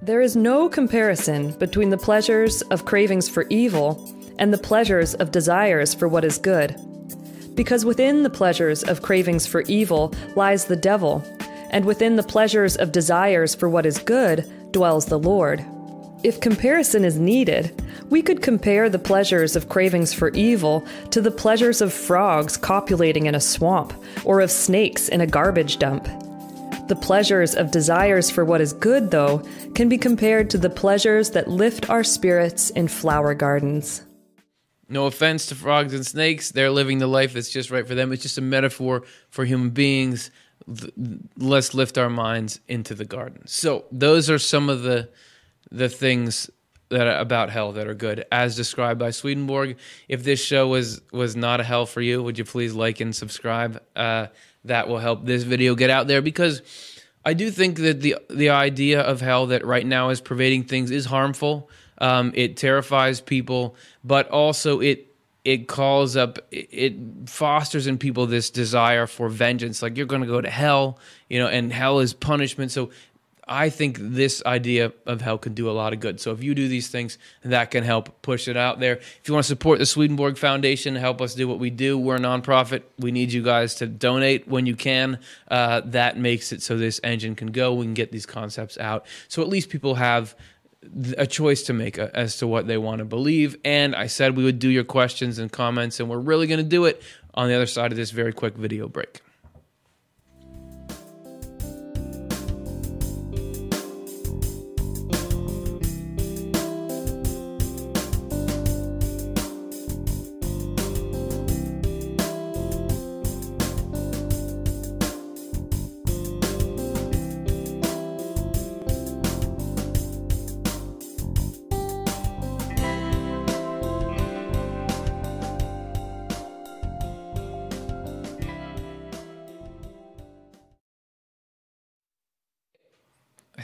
[0.00, 5.32] There is no comparison between the pleasures of cravings for evil and the pleasures of
[5.32, 6.74] desires for what is good.
[7.54, 11.22] Because within the pleasures of cravings for evil lies the devil,
[11.70, 15.62] and within the pleasures of desires for what is good dwells the Lord.
[16.22, 21.30] If comparison is needed, we could compare the pleasures of cravings for evil to the
[21.30, 23.94] pleasures of frogs copulating in a swamp
[24.26, 26.04] or of snakes in a garbage dump.
[26.88, 29.38] The pleasures of desires for what is good, though,
[29.74, 34.02] can be compared to the pleasures that lift our spirits in flower gardens.
[34.90, 38.12] No offense to frogs and snakes, they're living the life that's just right for them.
[38.12, 40.30] It's just a metaphor for human beings.
[41.38, 43.46] Let's lift our minds into the garden.
[43.46, 45.08] So, those are some of the
[45.70, 46.50] the things
[46.90, 49.76] that are about hell that are good, as described by Swedenborg.
[50.08, 53.14] If this show was was not a hell for you, would you please like and
[53.14, 53.82] subscribe?
[53.94, 54.26] Uh,
[54.64, 56.62] that will help this video get out there because
[57.24, 60.90] I do think that the the idea of hell that right now is pervading things
[60.90, 61.70] is harmful.
[61.98, 65.10] Um, it terrifies people, but also it
[65.44, 66.94] it calls up it
[67.26, 70.98] fosters in people this desire for vengeance like you're going to go to hell
[71.30, 72.90] you know and hell is punishment so
[73.52, 76.20] I think this idea of hell can do a lot of good.
[76.20, 78.98] So if you do these things, that can help push it out there.
[78.98, 81.98] If you want to support the Swedenborg Foundation, help us do what we do.
[81.98, 82.84] We're a nonprofit.
[82.98, 85.18] We need you guys to donate when you can.
[85.48, 87.74] Uh, that makes it so this engine can go.
[87.74, 89.04] We can get these concepts out.
[89.26, 90.36] So at least people have
[91.18, 93.56] a choice to make as to what they want to believe.
[93.64, 96.64] And I said we would do your questions and comments, and we're really going to
[96.64, 97.02] do it.
[97.34, 99.22] on the other side of this very quick video break.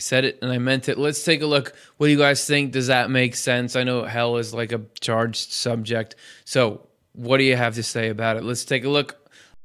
[0.06, 0.98] Said it and I meant it.
[0.98, 1.74] Let's take a look.
[1.96, 2.72] What do you guys think?
[2.72, 3.76] Does that make sense?
[3.76, 6.16] I know hell is like a charged subject.
[6.44, 8.44] So, what do you have to say about it?
[8.44, 9.16] Let's take a look.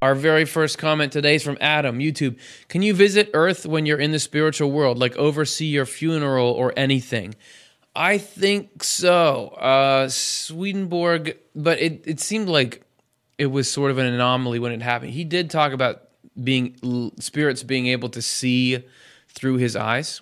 [0.02, 2.38] Our very first comment today is from Adam, YouTube.
[2.70, 6.74] Can you visit Earth when you're in the spiritual world, like oversee your funeral or
[6.76, 7.36] anything?
[7.96, 9.50] I think so.
[9.50, 12.84] Uh, Swedenborg, but it, it seemed like
[13.38, 15.12] it was sort of an anomaly when it happened.
[15.12, 16.02] He did talk about
[16.42, 18.84] being spirits being able to see
[19.28, 20.22] through his eyes.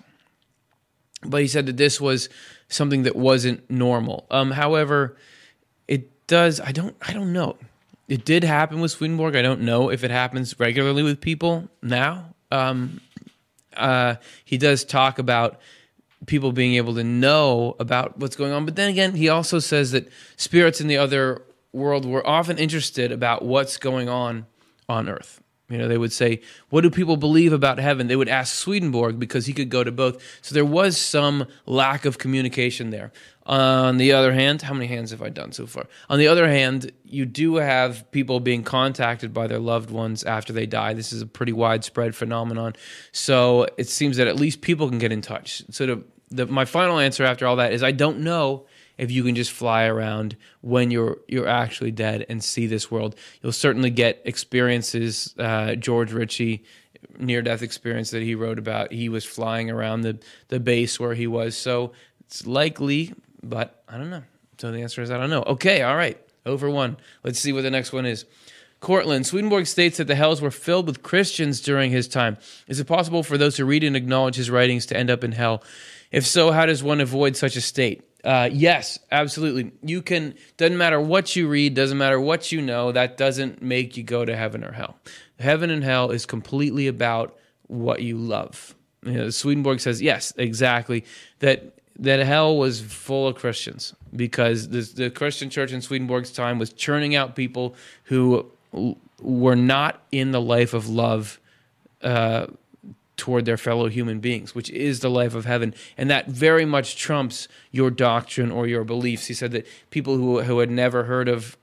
[1.22, 2.28] But he said that this was
[2.68, 4.26] something that wasn't normal.
[4.30, 5.16] Um, however,
[5.86, 6.60] it does.
[6.60, 6.96] I don't.
[7.06, 7.56] I don't know.
[8.08, 9.36] It did happen with Swedenborg.
[9.36, 12.34] I don't know if it happens regularly with people now.
[12.50, 13.00] Um,
[13.76, 15.60] uh, he does talk about
[16.26, 18.64] people being able to know about what's going on.
[18.64, 21.42] But then again, he also says that spirits in the other
[21.72, 24.46] world were often interested about what's going on
[24.88, 25.40] on Earth.
[25.70, 28.08] You know, they would say, What do people believe about heaven?
[28.08, 30.22] They would ask Swedenborg because he could go to both.
[30.42, 33.12] So there was some lack of communication there.
[33.46, 35.86] On the other hand, how many hands have I done so far?
[36.08, 40.52] On the other hand, you do have people being contacted by their loved ones after
[40.52, 40.92] they die.
[40.92, 42.74] This is a pretty widespread phenomenon.
[43.12, 45.62] So it seems that at least people can get in touch.
[45.70, 48.66] So the, the, my final answer after all that is I don't know
[49.00, 53.16] if you can just fly around when you're you're actually dead and see this world.
[53.42, 55.34] You'll certainly get experiences.
[55.38, 56.62] Uh, George Ritchie,
[57.18, 58.92] near death experience that he wrote about.
[58.92, 61.92] He was flying around the the base where he was, so
[62.26, 64.22] it's likely, but I don't know.
[64.58, 65.44] So the answer is I don't know.
[65.46, 66.98] Okay, all right, over one.
[67.24, 68.26] Let's see what the next one is.
[68.80, 72.36] Cortland, Swedenborg states that the hells were filled with Christians during his time.
[72.66, 75.32] Is it possible for those who read and acknowledge his writings to end up in
[75.32, 75.62] hell?
[76.10, 78.02] If so, how does one avoid such a state?
[78.24, 79.72] Uh, yes, absolutely.
[79.82, 80.34] You can.
[80.56, 81.74] Doesn't matter what you read.
[81.74, 82.92] Doesn't matter what you know.
[82.92, 84.96] That doesn't make you go to heaven or hell.
[85.38, 88.74] Heaven and hell is completely about what you love.
[89.04, 91.04] You know, Swedenborg says yes, exactly.
[91.38, 96.58] That that hell was full of Christians because the, the Christian church in Swedenborg's time
[96.58, 98.50] was churning out people who
[99.20, 101.38] were not in the life of love
[102.02, 102.46] uh,
[103.20, 105.74] toward their fellow human beings, which is the life of heaven.
[105.96, 109.26] And that very much trumps your doctrine or your beliefs.
[109.26, 111.56] He said that people who, who had never heard of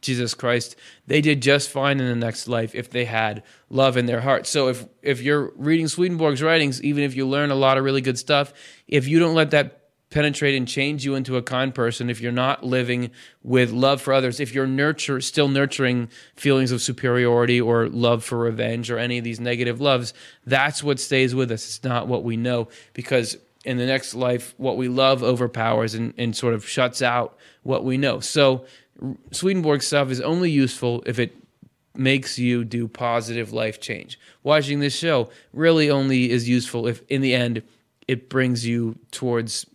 [0.00, 0.74] Jesus Christ,
[1.06, 4.46] they did just fine in the next life if they had love in their heart.
[4.46, 8.00] So if if you're reading Swedenborg's writings, even if you learn a lot of really
[8.00, 8.52] good stuff,
[8.88, 9.81] if you don't let that
[10.12, 13.10] penetrate and change you into a kind person if you're not living
[13.42, 18.38] with love for others if you're nurture still nurturing feelings of superiority or love for
[18.38, 20.12] revenge or any of these negative loves
[20.46, 21.64] that's what stays with us.
[21.64, 26.14] It's not what we know because in the next life what we love overpowers and,
[26.18, 28.20] and sort of shuts out what we know.
[28.20, 28.66] So
[29.30, 31.36] swedenborg stuff is only useful if it
[31.94, 34.18] makes you do positive life change.
[34.42, 37.62] Watching this show really only is useful if in the end
[38.08, 39.66] it brings you towards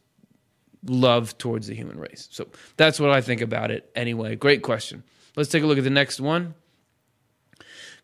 [0.87, 2.27] love towards the human race.
[2.31, 4.35] So that's what I think about it anyway.
[4.35, 5.03] Great question.
[5.35, 6.55] Let's take a look at the next one.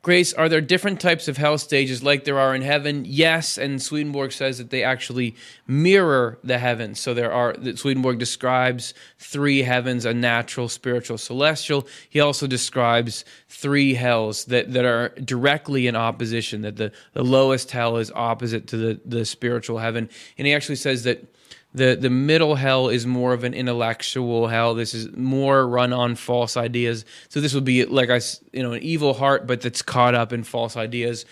[0.03, 3.05] Grace, are there different types of hell stages like there are in heaven?
[3.07, 5.33] Yes, and Swedenborg says that they actually
[5.65, 6.99] mirror the heavens.
[6.99, 11.87] So there are that Swedenborg describes three heavens, a natural, spiritual, celestial.
[12.09, 17.71] He also describes three hells that, that are directly in opposition, that the, the lowest
[17.71, 20.09] hell is opposite to the, the spiritual heaven.
[20.37, 21.32] And he actually says that
[21.73, 24.75] the the middle hell is more of an intellectual hell.
[24.75, 27.05] This is more run on false ideas.
[27.29, 28.21] So this would be like I
[28.51, 31.25] you know an evil heart, but that's caught up in false ideas.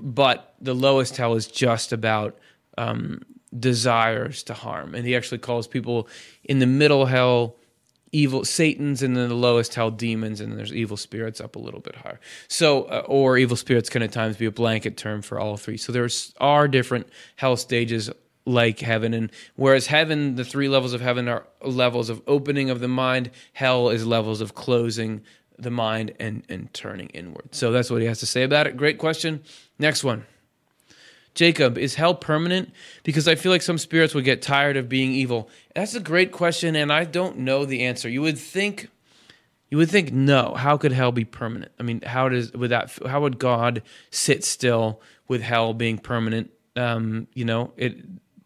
[0.00, 2.38] But the lowest hell is just about
[2.78, 3.22] um,
[3.58, 6.08] desires to harm, and he actually calls people
[6.44, 7.56] in the middle hell
[8.12, 11.58] evil Satan's, and then the lowest hell demons, and then there's evil spirits up a
[11.58, 12.20] little bit higher.
[12.46, 15.78] So, uh, or evil spirits can at times be a blanket term for all three.
[15.78, 18.10] So there's are different hell stages
[18.44, 22.80] like heaven and whereas heaven the three levels of heaven are levels of opening of
[22.80, 25.22] the mind hell is levels of closing
[25.58, 28.76] the mind and and turning inward so that's what he has to say about it
[28.76, 29.40] great question
[29.78, 30.24] next one
[31.34, 32.72] jacob is hell permanent
[33.04, 36.32] because i feel like some spirits would get tired of being evil that's a great
[36.32, 38.88] question and i don't know the answer you would think
[39.72, 40.52] you would think no.
[40.54, 41.72] How could hell be permanent?
[41.80, 42.92] I mean, how does would that?
[43.06, 46.50] How would God sit still with hell being permanent?
[46.76, 47.96] Um, you know it.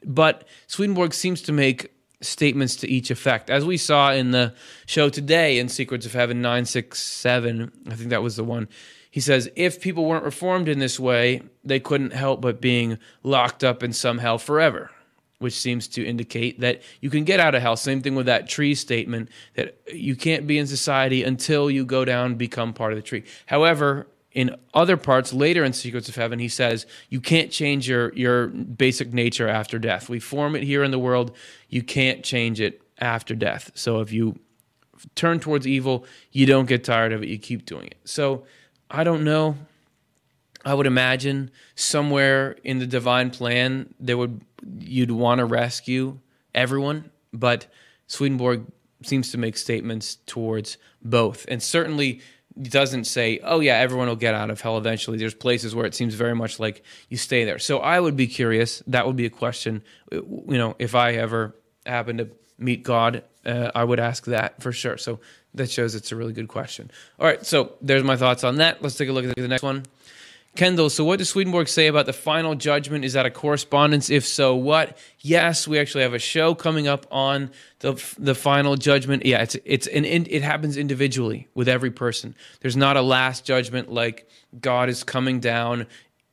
[0.07, 1.93] But Swedenborg seems to make
[2.23, 4.55] statements to each effect, as we saw in the
[4.87, 7.71] show today in Secrets of Heaven nine six seven.
[7.91, 8.69] I think that was the one.
[9.11, 13.65] He says, if people weren't reformed in this way, they couldn't help but being locked
[13.65, 14.91] up in some hell forever
[15.39, 17.77] which seems to indicate that you can get out of hell.
[17.77, 22.05] Same thing with that tree statement that you can't be in society until you go
[22.05, 23.25] down become part of the tree.
[23.47, 24.07] However,
[24.37, 28.49] in other parts later in Secrets of Heaven, he says you can't change your your
[28.49, 30.11] basic nature after death.
[30.11, 31.35] We form it here in the world.
[31.71, 33.71] You can't change it after death.
[33.75, 34.39] So if you
[35.15, 37.31] turn towards evil, you don't get tired of it.
[37.31, 37.99] You keep doing it.
[38.05, 38.45] So
[38.91, 39.57] I don't know.
[40.67, 44.43] I would imagine somewhere in the divine plan there would
[44.79, 46.19] you'd want to rescue
[46.55, 47.69] everyone, but
[48.07, 48.67] Swedenborg
[49.03, 52.21] seems to make statements towards both, and certainly
[52.61, 55.95] doesn't say, "Oh yeah, everyone will get out of hell eventually." There's places where it
[55.95, 57.59] seems very much like you stay there.
[57.59, 58.83] So I would be curious.
[58.87, 59.83] That would be a question.
[60.11, 61.55] You know, if I ever
[61.85, 62.29] happen to
[62.59, 64.97] meet God, uh, I would ask that for sure.
[64.97, 65.21] So
[65.55, 66.91] that shows it's a really good question.
[67.19, 68.83] All right, so there's my thoughts on that.
[68.83, 69.85] Let's take a look at the next one.
[70.57, 73.05] Kendall, so what does Swedenborg say about the final judgment?
[73.05, 74.11] Is that a correspondence?
[74.11, 74.99] If so, what?
[75.21, 77.51] Yes, we actually have a show coming up on
[77.81, 79.25] the the final judgment.
[79.25, 82.35] Yeah, it's it's an it happens individually with every person.
[82.61, 84.29] There's not a last judgment like
[84.61, 85.87] God is coming down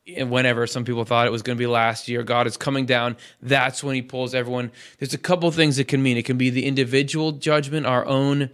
[0.08, 2.86] eh, whenever some people thought it was going to be last year god is coming
[2.86, 6.38] down that's when he pulls everyone there's a couple things it can mean it can
[6.38, 8.50] be the individual judgment our own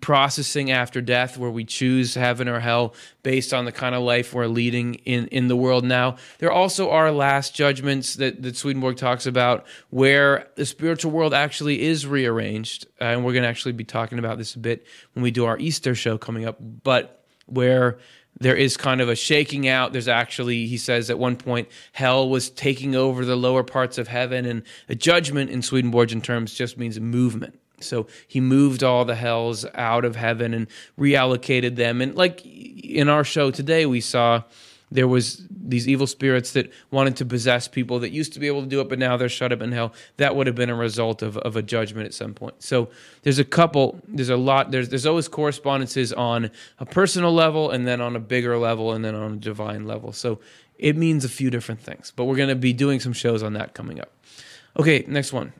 [0.00, 4.32] processing after death where we choose heaven or hell based on the kind of life
[4.32, 6.16] we're leading in, in the world now.
[6.38, 11.82] There also are last judgments that, that Swedenborg talks about where the spiritual world actually
[11.82, 12.86] is rearranged.
[13.00, 15.44] Uh, and we're going to actually be talking about this a bit when we do
[15.44, 16.56] our Easter show coming up.
[16.60, 17.98] But where
[18.40, 19.92] there is kind of a shaking out.
[19.92, 24.08] There's actually, he says at one point, hell was taking over the lower parts of
[24.08, 27.58] heaven, and a judgment in Swedenborgian terms just means a movement.
[27.82, 30.66] So he moved all the hells out of heaven and
[30.98, 32.00] reallocated them.
[32.00, 34.42] And like in our show today, we saw
[34.92, 38.60] there was these evil spirits that wanted to possess people that used to be able
[38.60, 39.94] to do it, but now they're shut up in hell.
[40.18, 42.62] That would have been a result of, of a judgment at some point.
[42.62, 42.90] So
[43.22, 47.86] there's a couple, there's a lot, there's there's always correspondences on a personal level and
[47.86, 50.12] then on a bigger level and then on a divine level.
[50.12, 50.40] So
[50.78, 52.12] it means a few different things.
[52.14, 54.12] But we're gonna be doing some shows on that coming up.
[54.78, 55.54] Okay, next one.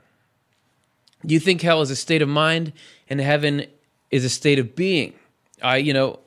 [1.25, 2.73] You think hell is a state of mind
[3.09, 3.67] and heaven
[4.11, 5.15] is a state of being?
[5.63, 6.21] I, you know,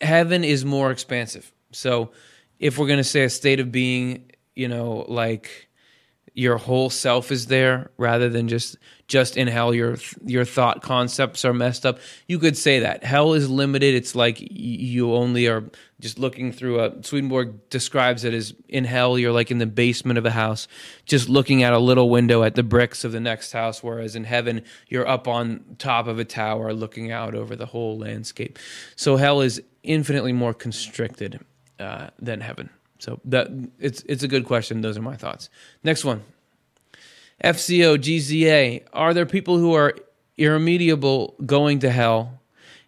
[0.00, 1.52] heaven is more expansive.
[1.72, 2.10] So
[2.58, 5.67] if we're going to say a state of being, you know, like
[6.38, 8.76] your whole self is there rather than just
[9.08, 11.98] just in hell your your thought concepts are messed up.
[12.28, 13.02] You could say that.
[13.02, 13.96] Hell is limited.
[13.96, 15.64] It's like you only are
[15.98, 20.16] just looking through a swedenborg describes it as in hell you're like in the basement
[20.16, 20.68] of a house
[21.06, 24.22] just looking at a little window at the bricks of the next house whereas in
[24.22, 28.60] heaven you're up on top of a tower looking out over the whole landscape.
[28.94, 31.44] So hell is infinitely more constricted
[31.80, 34.80] uh, than heaven so that it's it's a good question.
[34.80, 35.48] Those are my thoughts.
[35.82, 36.22] Next one.
[37.42, 38.84] FCO GZA.
[38.92, 39.94] Are there people who are
[40.36, 42.40] irremediable going to hell,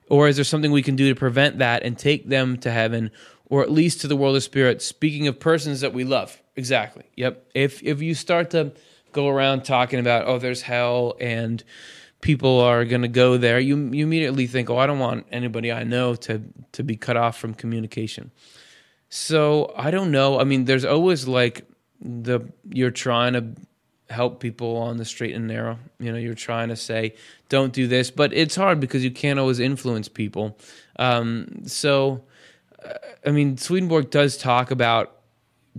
[0.09, 3.11] or is there something we can do to prevent that and take them to heaven,
[3.47, 4.83] or at least to the world of spirit?
[4.83, 7.05] Speaking of persons that we love, exactly.
[7.17, 7.51] Yep.
[7.55, 8.73] If if you start to
[9.13, 11.63] go around talking about oh, there's hell and
[12.21, 15.71] people are going to go there, you you immediately think, oh, I don't want anybody
[15.71, 16.43] I know to
[16.73, 18.33] to be cut off from communication.
[19.11, 20.41] So I don't know.
[20.41, 21.67] I mean, there's always like
[22.01, 22.41] the
[22.71, 23.55] you're trying to
[24.09, 25.79] help people on the straight and narrow.
[25.99, 27.15] You know, you're trying to say,
[27.49, 30.59] don't do this, but it's hard because you can't always influence people.
[30.99, 32.25] Um, so,
[32.85, 32.95] uh,
[33.27, 35.21] I mean, Swedenborg does talk about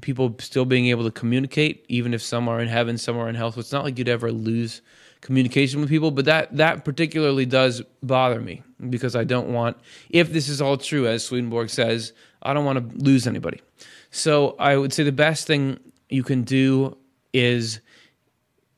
[0.01, 3.35] people still being able to communicate, even if some are in heaven, some are in
[3.35, 3.51] hell.
[3.51, 4.81] So it's not like you'd ever lose
[5.21, 9.77] communication with people, but that that particularly does bother me because I don't want
[10.09, 13.61] if this is all true as Swedenborg says, I don't want to lose anybody.
[14.09, 16.97] So I would say the best thing you can do
[17.33, 17.79] is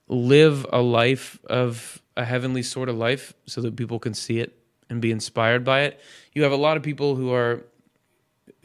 [0.08, 4.58] live a life of a heavenly sort of life so that people can see it
[4.90, 6.00] and be inspired by it.
[6.34, 7.64] You have a lot of people who are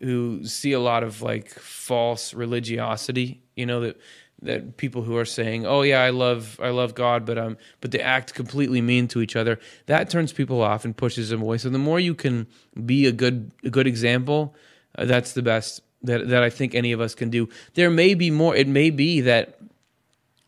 [0.00, 3.96] who see a lot of like false religiosity, you know that
[4.42, 7.90] that people who are saying, "Oh yeah, I love I love God," but um but
[7.90, 9.58] they act completely mean to each other.
[9.86, 11.58] That turns people off and pushes them away.
[11.58, 12.46] So the more you can
[12.86, 14.54] be a good a good example,
[14.98, 17.48] uh, that's the best that that I think any of us can do.
[17.74, 18.54] There may be more.
[18.54, 19.58] It may be that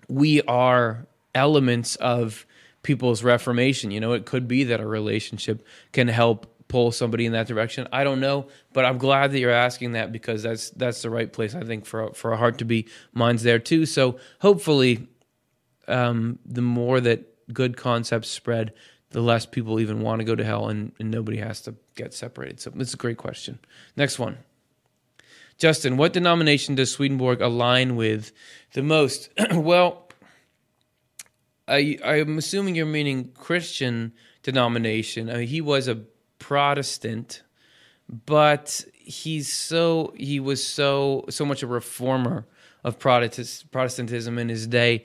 [0.09, 2.47] we are elements of
[2.83, 3.91] people's reformation.
[3.91, 7.89] You know, it could be that a relationship can help pull somebody in that direction.
[7.93, 11.31] I don't know, but I'm glad that you're asking that because that's that's the right
[11.33, 12.89] place I think for for a heart to be.
[13.13, 13.87] Mine's there too.
[13.87, 15.09] So hopefully,
[15.89, 18.73] um, the more that good concepts spread,
[19.11, 22.15] the less people even want to go to hell, and, and nobody has to get
[22.15, 22.61] separated.
[22.61, 23.59] So it's a great question.
[23.97, 24.39] Next one.
[25.59, 28.33] Justin, what denomination does Swedenborg align with
[28.73, 29.29] the most?
[29.53, 30.09] well,
[31.69, 34.13] I, I'm assuming you're meaning Christian
[34.43, 35.29] denomination.
[35.29, 36.03] I mean, he was a
[36.39, 37.43] Protestant,
[38.09, 42.47] but he's so he was so so much a reformer
[42.83, 45.05] of Protestantism in his day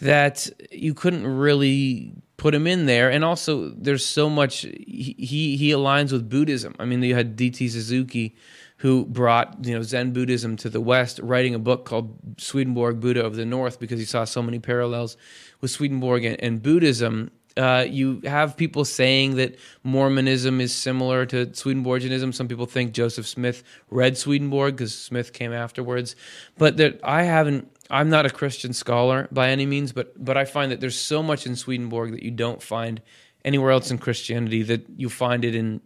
[0.00, 3.10] that you couldn't really put him in there.
[3.10, 6.74] And also, there's so much he he, aligns with Buddhism.
[6.78, 7.68] I mean, you had D.T.
[7.68, 8.34] Suzuki
[8.80, 13.24] who brought you know Zen Buddhism to the West, writing a book called Swedenborg Buddha
[13.24, 15.18] of the North because he saw so many parallels
[15.60, 17.30] with Swedenborg and, and Buddhism.
[17.58, 22.32] Uh, you have people saying that Mormonism is similar to Swedenborgianism.
[22.32, 26.16] Some people think Joseph Smith read Swedenborg because Smith came afterwards.
[26.56, 27.70] But that I haven't.
[27.90, 31.22] I'm not a Christian scholar by any means, but but I find that there's so
[31.22, 33.02] much in Swedenborg that you don't find
[33.44, 34.62] anywhere else in Christianity.
[34.62, 35.80] That you find it in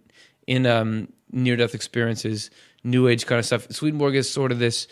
[0.46, 2.50] in um, near death experiences,
[2.82, 3.66] New Age kind of stuff.
[3.70, 4.86] Swedenborg is sort of this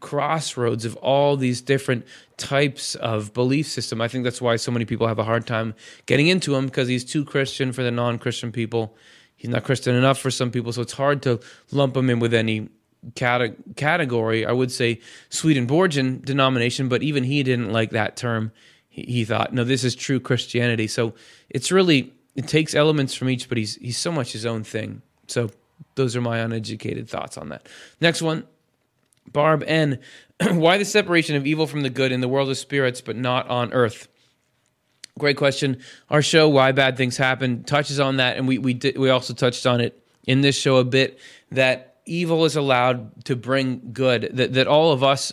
[0.00, 2.06] crossroads of all these different
[2.38, 4.00] types of belief system.
[4.00, 5.74] I think that's why so many people have a hard time
[6.06, 8.96] getting into him because he's too Christian for the non-Christian people.
[9.36, 11.40] He's not Christian enough for some people, so it's hard to
[11.70, 12.68] lump him in with any
[13.14, 14.46] cate- category.
[14.46, 15.00] I would say
[15.30, 18.52] Swedenborgian denomination, but even he didn't like that term.
[18.88, 20.86] He, he thought, no, this is true Christianity.
[20.86, 21.14] So
[21.50, 25.02] it's really it takes elements from each, but he's he's so much his own thing.
[25.26, 25.50] So
[25.94, 27.68] those are my uneducated thoughts on that.
[28.00, 28.44] Next one,
[29.30, 29.98] Barb N.
[30.50, 33.48] Why the separation of evil from the good in the world of spirits, but not
[33.48, 34.08] on earth?
[35.18, 35.80] Great question.
[36.08, 39.66] Our show, Why Bad Things Happen, touches on that, and we we we also touched
[39.66, 41.18] on it in this show a bit
[41.50, 44.30] that evil is allowed to bring good.
[44.32, 45.32] That that all of us,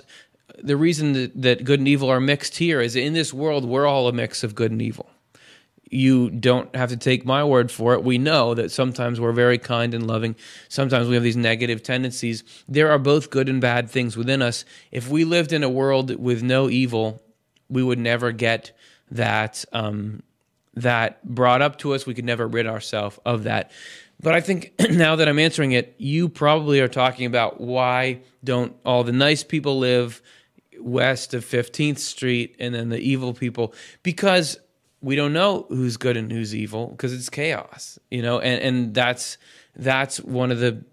[0.57, 3.87] the reason that, that good and evil are mixed here is in this world we're
[3.87, 5.09] all a mix of good and evil
[5.89, 8.03] you don't have to take my word for it.
[8.03, 10.35] We know that sometimes we're very kind and loving.
[10.67, 12.43] Sometimes we have these negative tendencies.
[12.67, 14.65] There are both good and bad things within us.
[14.91, 17.21] If we lived in a world with no evil,
[17.69, 18.71] we would never get
[19.11, 20.21] that um,
[20.75, 22.05] that brought up to us.
[22.05, 23.71] We could never rid ourselves of that.
[24.21, 28.75] But I think now that I'm answering it, you probably are talking about why don't
[28.85, 30.21] all the nice people live
[30.79, 33.73] west of 15th Street and then the evil people?
[34.03, 34.59] Because
[35.01, 38.93] we don't know who's good and who's evil because it's chaos, you know, and and
[38.93, 39.37] that's
[39.75, 40.83] that's one of the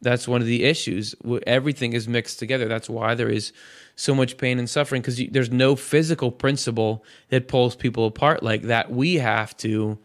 [0.00, 1.14] that's one of the issues.
[1.46, 2.66] Everything is mixed together.
[2.66, 3.52] That's why there is
[3.94, 8.62] so much pain and suffering because there's no physical principle that pulls people apart like
[8.62, 8.90] that.
[8.90, 9.98] We have to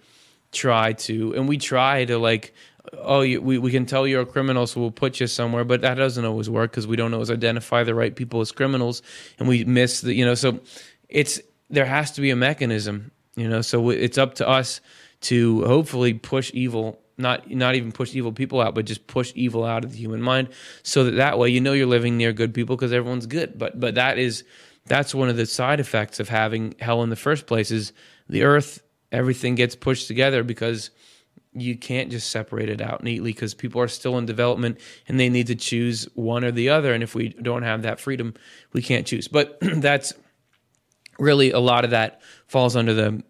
[0.51, 2.53] try to, and we try to like,
[2.93, 5.81] oh, you, we we can tell you're a criminal, so we'll put you somewhere, but
[5.81, 9.01] that doesn't always work because we don't always identify the right people as criminals,
[9.39, 10.59] and we miss the, you know, so
[11.09, 11.39] it's
[11.69, 14.81] there has to be a mechanism you know, so it's up to us
[15.21, 19.63] to hopefully push evil not not even push evil people out, but just push evil
[19.63, 20.49] out of the human mind,
[20.83, 23.57] so that that way you know you're living near good people because everyone's good.
[23.57, 24.43] But but that is
[24.85, 27.91] that's one of the side effects of having hell in the first place is
[28.29, 28.83] the earth.
[29.11, 30.91] Everything gets pushed together because
[31.61, 35.29] you can't just separate it out neatly because people are still in development and they
[35.29, 36.93] need to choose one or the other.
[36.93, 38.33] And if we don't have that freedom,
[38.73, 39.27] we can't choose.
[39.27, 40.13] But that's
[41.19, 43.23] really a lot of that falls under the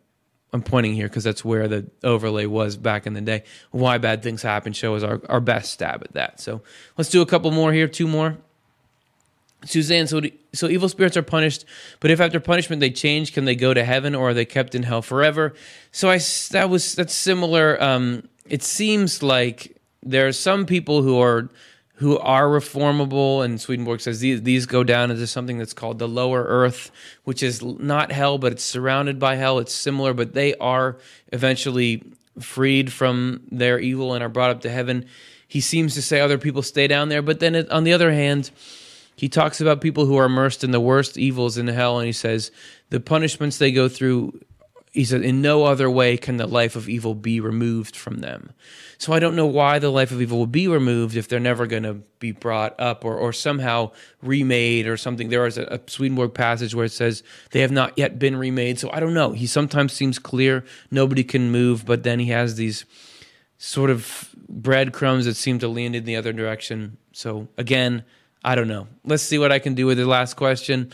[0.53, 3.43] I'm pointing here because that's where the overlay was back in the day.
[3.71, 6.39] Why bad things happen show is our, our best stab at that.
[6.39, 6.61] So
[6.97, 8.37] let's do a couple more here, two more.
[9.65, 10.21] Suzanne, so
[10.53, 11.65] so evil spirits are punished,
[11.99, 14.75] but if after punishment they change, can they go to heaven or are they kept
[14.75, 15.53] in hell forever?
[15.91, 16.19] So I
[16.51, 17.81] that was that's similar.
[17.81, 21.49] Um, it seems like there are some people who are
[21.97, 23.43] who are reformable.
[23.43, 26.91] And Swedenborg says these, these go down into something that's called the lower earth,
[27.23, 29.57] which is not hell, but it's surrounded by hell.
[29.59, 30.97] It's similar, but they are
[31.33, 32.03] eventually
[32.39, 35.05] freed from their evil and are brought up to heaven.
[35.47, 38.51] He seems to say other people stay down there, but then on the other hand,
[39.17, 42.13] he talks about people who are immersed in the worst evils in hell, and he
[42.13, 42.51] says
[42.89, 44.39] the punishments they go through
[44.97, 48.51] he said, in no other way can the life of evil be removed from them.
[48.97, 51.67] So I don't know why the life of evil will be removed if they're never
[51.67, 53.91] going to be brought up or, or somehow
[54.23, 55.29] remade or something.
[55.29, 57.21] There is a, a Swedenborg passage where it says
[57.51, 58.79] they have not yet been remade.
[58.79, 59.33] So I don't know.
[59.33, 62.83] He sometimes seems clear, nobody can move, but then he has these
[63.59, 66.97] sort of breadcrumbs that seem to lean in the other direction.
[67.11, 68.03] So again,
[68.43, 68.87] I don't know.
[69.03, 70.91] Let's see what I can do with the last question.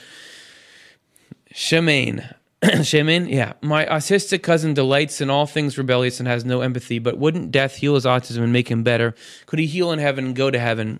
[1.53, 2.34] Shemaine,
[2.84, 3.53] Shaman, yeah.
[3.61, 7.76] My autistic cousin delights in all things rebellious and has no empathy, but wouldn't death
[7.76, 9.15] heal his autism and make him better?
[9.45, 10.99] Could he heal in heaven and go to heaven?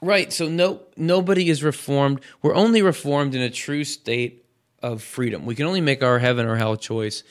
[0.00, 0.32] Right.
[0.32, 2.20] So no nobody is reformed.
[2.42, 4.44] We're only reformed in a true state
[4.82, 5.46] of freedom.
[5.46, 7.24] We can only make our heaven or hell choice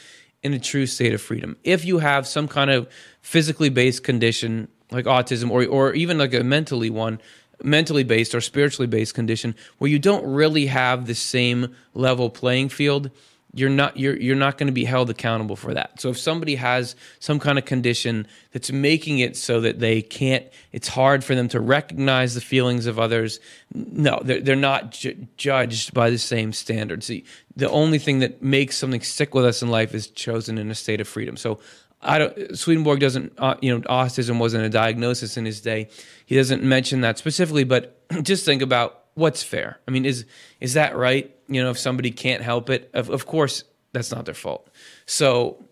[0.44, 1.58] in a true state of freedom.
[1.64, 2.90] If you have some kind of
[3.22, 7.22] physically based condition like autism or or even like a mentally one,
[7.64, 12.70] mentally based or spiritually based condition where you don't really have the same level playing
[12.70, 13.10] field
[13.54, 16.00] you're not you're you're not going to be held accountable for that.
[16.00, 20.46] So if somebody has some kind of condition that's making it so that they can't
[20.72, 23.40] it's hard for them to recognize the feelings of others,
[23.74, 27.08] no, they're they're not ju- judged by the same standards.
[27.08, 27.24] See,
[27.56, 30.76] the only thing that makes something stick with us in life is chosen in a
[30.76, 31.38] state of freedom.
[31.38, 31.60] So
[32.02, 35.90] I don't Swedenborg doesn't uh, you know autism wasn't a diagnosis in his day.
[36.26, 39.80] He doesn't mention that specifically, but just think about what's fair.
[39.88, 40.26] I mean, is
[40.60, 41.36] is that right?
[41.48, 43.64] You know, if somebody can't help it, of, of course
[43.94, 44.70] that's not their fault.
[45.06, 45.64] So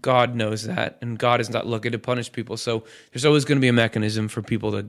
[0.00, 2.56] God knows that, and God is not looking to punish people.
[2.56, 4.86] So there's always going to be a mechanism for people to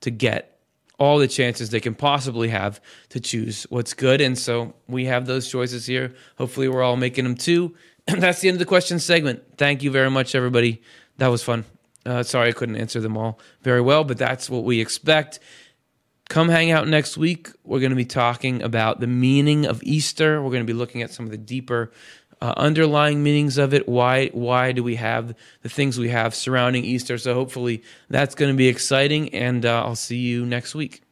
[0.00, 0.58] to get
[0.98, 4.20] all the chances they can possibly have to choose what's good.
[4.20, 6.14] And so we have those choices here.
[6.36, 7.74] Hopefully, we're all making them too.
[8.18, 9.42] That's the end of the question segment.
[9.56, 10.82] Thank you very much, everybody.
[11.18, 11.64] That was fun.
[12.04, 15.38] Uh, sorry I couldn't answer them all very well, but that's what we expect.
[16.30, 17.50] Come hang out next week.
[17.62, 20.42] We're going to be talking about the meaning of Easter.
[20.42, 21.92] We're going to be looking at some of the deeper
[22.40, 23.86] uh, underlying meanings of it.
[23.86, 27.18] Why why do we have the things we have surrounding Easter?
[27.18, 31.02] So hopefully that's going to be exciting, and uh, I'll see you next week.